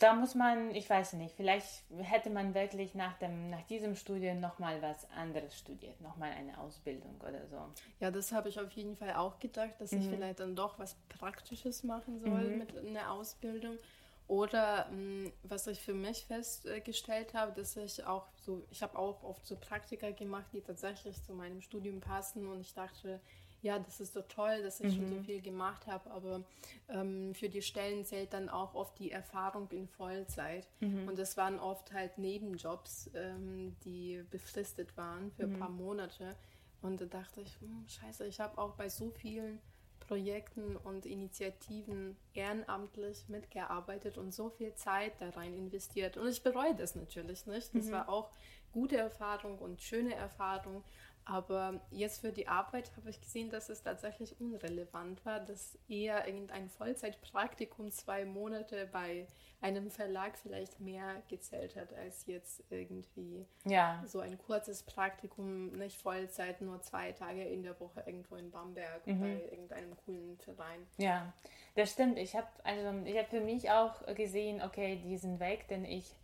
[0.00, 4.40] Da muss man, ich weiß nicht, vielleicht hätte man wirklich nach, dem, nach diesem Studium
[4.40, 7.56] nochmal was anderes studiert, nochmal eine Ausbildung oder so.
[8.00, 10.96] Ja, das habe ich auf jeden Fall auch gedacht, dass ich vielleicht dann doch was
[11.08, 13.78] Praktisches machen soll mit einer Ausbildung.
[14.26, 19.22] Oder mh, was ich für mich festgestellt habe, dass ich auch so, ich habe auch
[19.22, 23.20] oft so Praktika gemacht, die tatsächlich zu meinem Studium passen und ich dachte,
[23.64, 26.44] ja, das ist so toll, dass ich schon so viel gemacht habe, aber
[26.90, 30.68] ähm, für die Stellen zählt dann auch oft die Erfahrung in Vollzeit.
[31.08, 36.36] Und das waren oft halt Nebenjobs, ähm, die befristet waren für ein paar Monate.
[36.82, 39.58] Und da dachte ich, hm, scheiße, ich habe auch bei so vielen
[40.00, 46.18] Projekten und Initiativen ehrenamtlich mitgearbeitet und so viel Zeit da rein investiert.
[46.18, 47.74] Und ich bereue das natürlich nicht.
[47.74, 48.30] Das war auch
[48.72, 50.84] gute Erfahrung und schöne Erfahrung.
[51.26, 56.26] Aber jetzt für die Arbeit habe ich gesehen, dass es tatsächlich unrelevant war, dass eher
[56.26, 59.26] irgendein Vollzeitpraktikum zwei Monate bei
[59.62, 65.96] einem Verlag vielleicht mehr gezählt hat als jetzt irgendwie Ja, so ein kurzes Praktikum, nicht
[65.96, 70.86] Vollzeit, nur zwei Tage in der Woche irgendwo in Bamberg bei irgendeinem coolen Verein.
[70.98, 71.32] Ja,
[71.76, 72.18] das stimmt.
[72.18, 76.14] Ich habe also ich habe für mich auch gesehen, okay, diesen Weg, den ich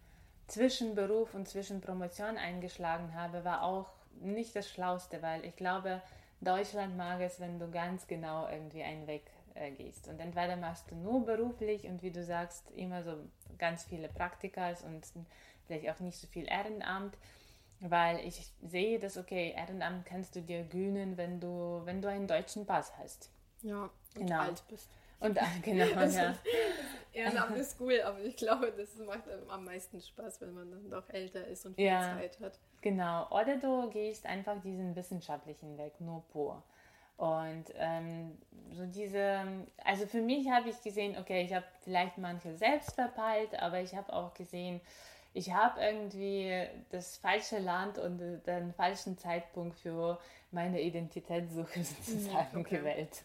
[0.47, 3.89] zwischen Beruf und zwischen Promotion eingeschlagen habe, war auch
[4.21, 6.03] nicht das Schlauste, weil ich glaube,
[6.41, 10.09] Deutschland mag es, wenn du ganz genau irgendwie einen Weg äh, gehst.
[10.09, 13.15] Und entweder machst du nur beruflich und wie du sagst, immer so
[13.59, 15.07] ganz viele Praktikas und
[15.67, 17.17] vielleicht auch nicht so viel Ehrenamt,
[17.81, 22.27] weil ich sehe, dass okay, Ehrenamt kannst du dir gönnen, wenn du, wenn du einen
[22.27, 23.31] deutschen Pass hast.
[23.63, 24.41] Ja, und Genau.
[24.41, 24.89] alt bist.
[25.21, 26.35] Und ah, genau, ja.
[27.13, 31.09] Ehrenamt ist cool, aber ich glaube, das macht am meisten Spaß, wenn man dann doch
[31.11, 32.17] älter ist und viel Ja.
[32.17, 32.59] Zeit hat.
[32.83, 36.63] Genau, oder du gehst einfach diesen wissenschaftlichen Weg nur pur.
[37.17, 38.39] Und ähm,
[38.73, 39.43] so diese,
[39.85, 43.95] also für mich habe ich gesehen, okay, ich habe vielleicht manche selbst verpeilt, aber ich
[43.95, 44.81] habe auch gesehen,
[45.35, 50.19] ich habe irgendwie das falsche Land und äh, den falschen Zeitpunkt für
[50.51, 52.79] meine Identitätssuche sozusagen okay.
[52.79, 53.23] gewählt.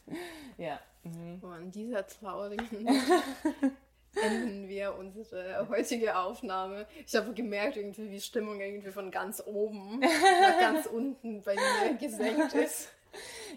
[0.57, 0.79] Ja.
[1.03, 1.39] Mhm.
[1.39, 2.87] So, an dieser traurigen
[4.23, 6.85] enden wir unsere heutige Aufnahme.
[7.05, 11.93] Ich habe gemerkt, irgendwie, wie Stimmung irgendwie von ganz oben nach ganz unten bei mir
[11.99, 12.89] gesenkt ist.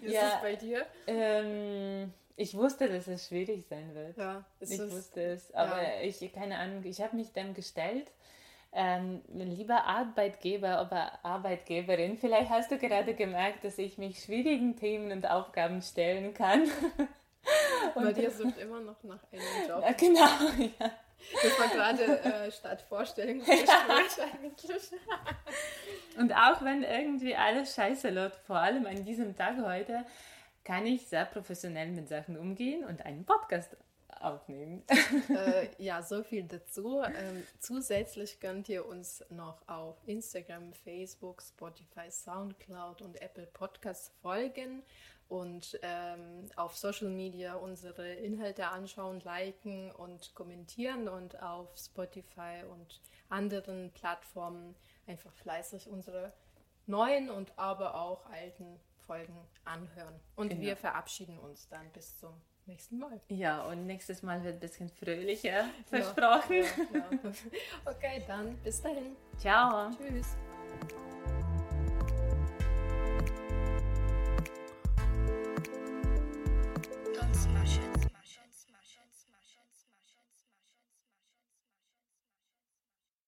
[0.01, 0.21] Wie ist Ja.
[0.21, 0.85] das bei dir?
[1.07, 4.17] Ähm, ich wusste, dass es schwierig sein wird.
[4.17, 6.01] Ja, es Ich ist, wusste es, aber ja.
[6.01, 8.07] ich, keine Ahnung, ich habe mich dem gestellt.
[8.71, 15.11] Ähm, lieber Arbeitgeber oder Arbeitgeberin, vielleicht hast du gerade gemerkt, dass ich mich schwierigen Themen
[15.11, 16.63] und Aufgaben stellen kann.
[17.95, 19.81] bei dir sucht immer noch nach einem Job.
[19.81, 20.91] Ja, genau, ja.
[21.43, 23.67] Das war gerade äh, statt Vorstellungsgespräch
[24.33, 24.91] eigentlich.
[26.17, 30.05] Und auch wenn irgendwie alles scheiße läuft, vor allem an diesem Tag heute,
[30.63, 33.75] kann ich sehr professionell mit Sachen umgehen und einen Podcast
[34.21, 34.83] aufnehmen.
[35.29, 37.01] äh, ja, so viel dazu.
[37.01, 44.83] Ähm, zusätzlich könnt ihr uns noch auf Instagram, Facebook, Spotify, Soundcloud und Apple Podcasts folgen
[45.29, 52.99] und ähm, auf Social Media unsere Inhalte anschauen, liken und kommentieren und auf Spotify und
[53.29, 54.75] anderen Plattformen
[55.07, 56.33] einfach fleißig unsere
[56.87, 60.19] neuen und aber auch alten Folgen anhören.
[60.35, 60.61] Und Genau.
[60.61, 62.33] wir verabschieden uns dann bis zum
[62.65, 63.19] nächsten Mal.
[63.29, 66.63] Ja, und nächstes Mal wird ein bisschen fröhlicher, versprochen.
[66.93, 67.31] Ja, ja.
[67.85, 69.15] Okay, dann bis dahin.
[69.37, 69.91] Ciao.
[69.91, 70.35] Tschüss.